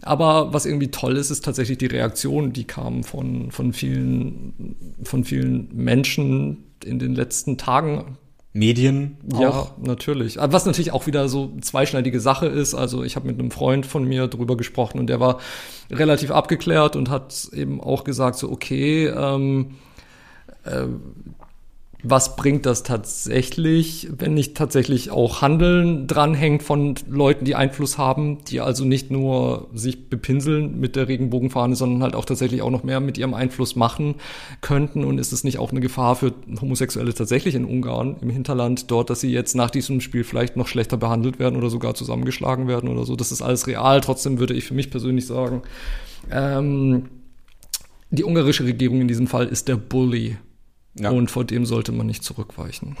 [0.00, 5.24] Aber was irgendwie toll ist, ist tatsächlich die Reaktion, die kam von von vielen von
[5.24, 8.16] vielen Menschen in den letzten Tagen
[8.52, 9.18] Medien.
[9.32, 9.40] Auch.
[9.40, 10.36] Ja, natürlich.
[10.40, 12.74] Was natürlich auch wieder so zweischneidige Sache ist.
[12.74, 15.38] Also ich habe mit einem Freund von mir drüber gesprochen und der war
[15.90, 19.76] relativ abgeklärt und hat eben auch gesagt, so okay, ähm,
[20.64, 20.86] äh,
[22.02, 28.38] was bringt das tatsächlich, wenn nicht tatsächlich auch Handeln dranhängt von Leuten, die Einfluss haben,
[28.44, 32.84] die also nicht nur sich bepinseln mit der Regenbogenfahne, sondern halt auch tatsächlich auch noch
[32.84, 34.14] mehr mit ihrem Einfluss machen
[34.60, 35.04] könnten?
[35.04, 39.10] Und ist es nicht auch eine Gefahr für Homosexuelle tatsächlich in Ungarn, im Hinterland, dort,
[39.10, 42.88] dass sie jetzt nach diesem Spiel vielleicht noch schlechter behandelt werden oder sogar zusammengeschlagen werden
[42.88, 43.16] oder so?
[43.16, 44.00] Das ist alles real.
[44.00, 45.62] Trotzdem würde ich für mich persönlich sagen,
[46.30, 47.08] ähm,
[48.10, 50.36] die ungarische Regierung in diesem Fall ist der Bully
[50.94, 51.10] ja.
[51.10, 52.96] Und vor dem sollte man nicht zurückweichen.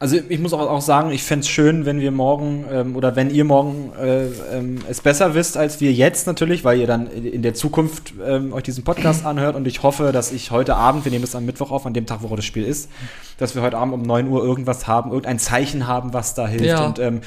[0.00, 3.30] Also ich muss auch, sagen, ich fände es schön, wenn wir morgen ähm, oder wenn
[3.30, 7.42] ihr morgen äh, ähm, es besser wisst als wir jetzt natürlich, weil ihr dann in
[7.42, 11.12] der Zukunft ähm, euch diesen Podcast anhört und ich hoffe, dass ich heute Abend, wir
[11.12, 12.90] nehmen das am Mittwoch auf, an dem Tag, wo das Spiel ist,
[13.38, 16.66] dass wir heute Abend um 9 Uhr irgendwas haben, irgendein Zeichen haben, was da hilft.
[16.66, 16.84] Ja.
[16.84, 17.20] Und ähm,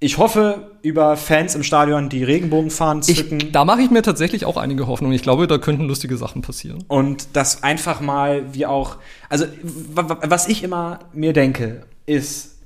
[0.00, 3.40] ich hoffe über Fans im Stadion, die Regenbogenfahnen zücken.
[3.40, 5.14] Ich, da mache ich mir tatsächlich auch einige Hoffnungen.
[5.14, 6.84] Ich glaube, da könnten lustige Sachen passieren.
[6.86, 8.96] Und das einfach mal wie auch,
[9.28, 9.46] also
[9.94, 12.58] was ich immer mir denke, ist,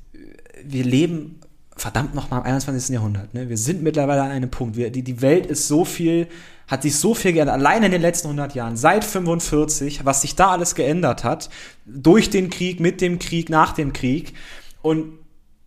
[0.63, 1.41] wir leben
[1.75, 2.95] verdammt noch mal im 21.
[2.95, 3.33] Jahrhundert.
[3.33, 3.49] Ne?
[3.49, 4.77] Wir sind mittlerweile an einem Punkt.
[4.77, 6.29] Wir, die, die Welt ist so viel,
[6.69, 7.55] hat sich so viel geändert.
[7.55, 11.49] Allein in den letzten 100 Jahren, seit 45, was sich da alles geändert hat,
[11.87, 14.35] durch den Krieg, mit dem Krieg, nach dem Krieg.
[14.83, 15.22] Und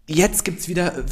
[0.07, 1.03] jetzt gibt's wieder äh,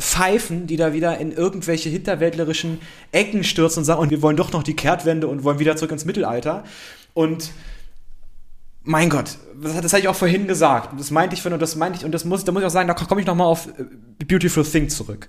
[0.00, 2.80] Pfeifen, die da wieder in irgendwelche hinterwäldlerischen
[3.12, 5.92] Ecken stürzen und sagen, und wir wollen doch noch die Kehrtwende und wollen wieder zurück
[5.92, 6.64] ins Mittelalter.
[7.14, 7.50] Und
[8.82, 10.98] mein Gott, das, das hatte ich auch vorhin gesagt.
[10.98, 12.70] Das meinte ich von, und das meinte ich, und das muss, da muss ich auch
[12.70, 13.84] sagen, da komme ich nochmal auf äh,
[14.24, 15.28] Beautiful Thing zurück.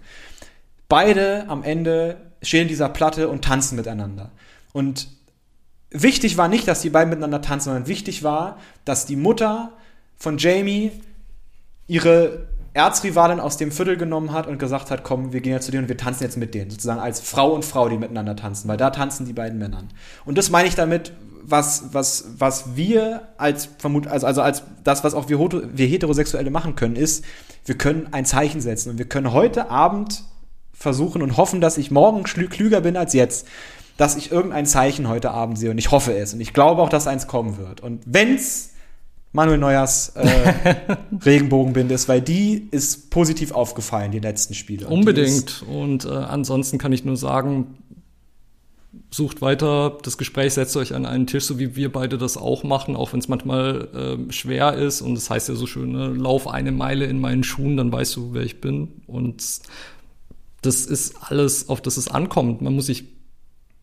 [0.88, 4.32] Beide am Ende stehen in dieser Platte und tanzen miteinander.
[4.72, 5.10] Und
[5.92, 9.74] wichtig war nicht, dass die beiden miteinander tanzen, sondern wichtig war, dass die Mutter
[10.18, 10.92] von Jamie
[11.88, 15.72] ihre Erzrivalin aus dem Viertel genommen hat und gesagt hat, komm, wir gehen jetzt zu
[15.72, 16.70] dir und wir tanzen jetzt mit denen.
[16.70, 19.90] Sozusagen als Frau und Frau, die miteinander tanzen, weil da tanzen die beiden Männern.
[20.26, 21.14] Und das meine ich damit,
[21.44, 26.52] was, was, was wir als vermut, also, also als das, was auch wir, wir Heterosexuelle
[26.52, 27.26] machen können, ist,
[27.66, 30.24] wir können ein Zeichen setzen und wir können heute Abend
[30.74, 33.48] versuchen und hoffen, dass ich morgen klüger bin als jetzt,
[33.98, 36.90] dass ich irgendein Zeichen heute Abend sehe und ich hoffe es und ich glaube auch,
[36.90, 37.82] dass eins kommen wird.
[37.82, 38.72] Und wenn's
[39.32, 40.76] Manuel Neuers äh,
[41.26, 44.88] Regenbogenbinde ist, weil die ist positiv aufgefallen, die letzten Spiele.
[44.88, 45.64] Unbedingt.
[45.70, 47.78] Und äh, ansonsten kann ich nur sagen,
[49.12, 52.64] sucht weiter das Gespräch, setzt euch an einen Tisch, so wie wir beide das auch
[52.64, 53.88] machen, auch wenn es manchmal
[54.30, 55.02] äh, schwer ist.
[55.02, 56.08] Und das heißt ja so schön, ne?
[56.08, 59.02] lauf eine Meile in meinen Schuhen, dann weißt du, wer ich bin.
[59.06, 59.44] Und
[60.62, 62.62] das ist alles, auf das es ankommt.
[62.62, 63.06] Man muss sich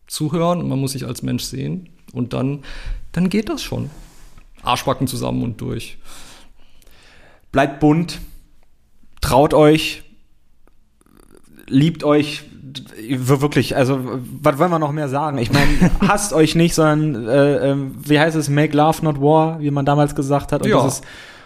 [0.07, 1.89] zuhören und man muss sich als Mensch sehen.
[2.13, 2.63] Und dann,
[3.13, 3.89] dann geht das schon.
[4.67, 5.97] Arschbacken zusammen und durch.
[7.51, 8.19] Bleibt bunt,
[9.21, 10.03] traut euch,
[11.67, 12.43] liebt euch
[13.09, 13.99] wirklich, also
[14.41, 15.37] was wollen wir noch mehr sagen?
[15.37, 15.67] Ich meine,
[16.07, 19.85] hasst euch nicht, sondern äh, äh, wie heißt es, make love not war, wie man
[19.85, 20.63] damals gesagt hat.
[20.63, 20.83] Und, ja.
[20.83, 21.03] das ist,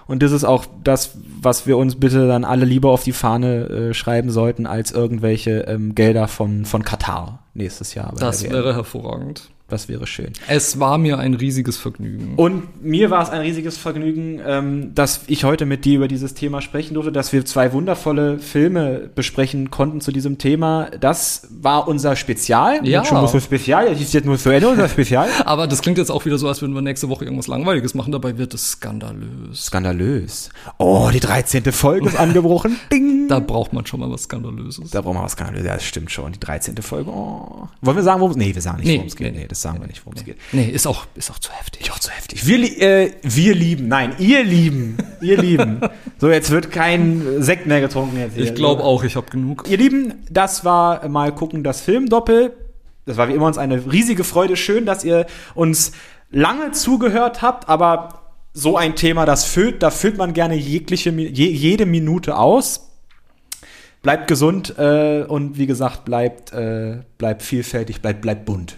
[0.07, 1.11] und das ist auch das,
[1.41, 5.61] was wir uns bitte dann alle lieber auf die Fahne äh, schreiben sollten, als irgendwelche
[5.61, 8.13] ähm, Gelder von, von Katar nächstes Jahr.
[8.17, 9.49] Das wäre hervorragend.
[9.71, 10.33] Das wäre schön.
[10.47, 12.33] Es war mir ein riesiges Vergnügen.
[12.35, 16.33] Und mir war es ein riesiges Vergnügen, ähm, dass ich heute mit dir über dieses
[16.33, 20.89] Thema sprechen durfte, dass wir zwei wundervolle Filme besprechen konnten zu diesem Thema.
[20.99, 22.85] Das war unser Spezial.
[22.85, 23.05] Ja.
[23.05, 23.87] Schon so Spezial.
[23.87, 25.29] Das ist jetzt nur zu Ende unser Spezial.
[25.45, 28.11] Aber das klingt jetzt auch wieder so, als würden wir nächste Woche irgendwas Langweiliges machen.
[28.11, 29.67] Dabei wird es skandalös.
[29.67, 30.49] Skandalös.
[30.79, 31.63] Oh, die 13.
[31.71, 32.77] Folge ist angebrochen.
[32.91, 33.29] Ding.
[33.29, 34.91] Da braucht man schon mal was Skandalöses.
[34.91, 35.67] Da braucht man was Skandalöses.
[35.67, 36.33] Ja, das stimmt schon.
[36.33, 36.75] Die 13.
[36.81, 37.09] Folge.
[37.09, 37.69] Oh.
[37.81, 39.35] Wollen wir sagen, worum es Nee, wir sagen nicht, nee, worum es geht.
[39.35, 40.33] Nee, das sagen wir nicht, worum es nee.
[40.33, 40.37] geht.
[40.51, 41.91] Nee, ist auch, ist auch zu heftig.
[41.91, 42.45] Auch zu heftig.
[42.47, 45.81] Wir, äh, wir lieben, nein, ihr lieben, ihr lieben.
[46.19, 48.43] So, jetzt wird kein Sekt mehr getrunken jetzt hier.
[48.43, 49.65] Ich glaube auch, ich habe genug.
[49.67, 52.53] Ihr Lieben, das war mal gucken das Filmdoppel.
[53.07, 54.55] Das war wie immer uns eine riesige Freude.
[54.55, 55.93] Schön, dass ihr uns
[56.29, 58.21] lange zugehört habt, aber
[58.53, 62.89] so ein Thema, das füllt, da füllt man gerne jegliche, je, jede Minute aus.
[64.01, 68.77] Bleibt gesund äh, und wie gesagt, bleibt, äh, bleibt vielfältig, bleibt, bleibt bunt.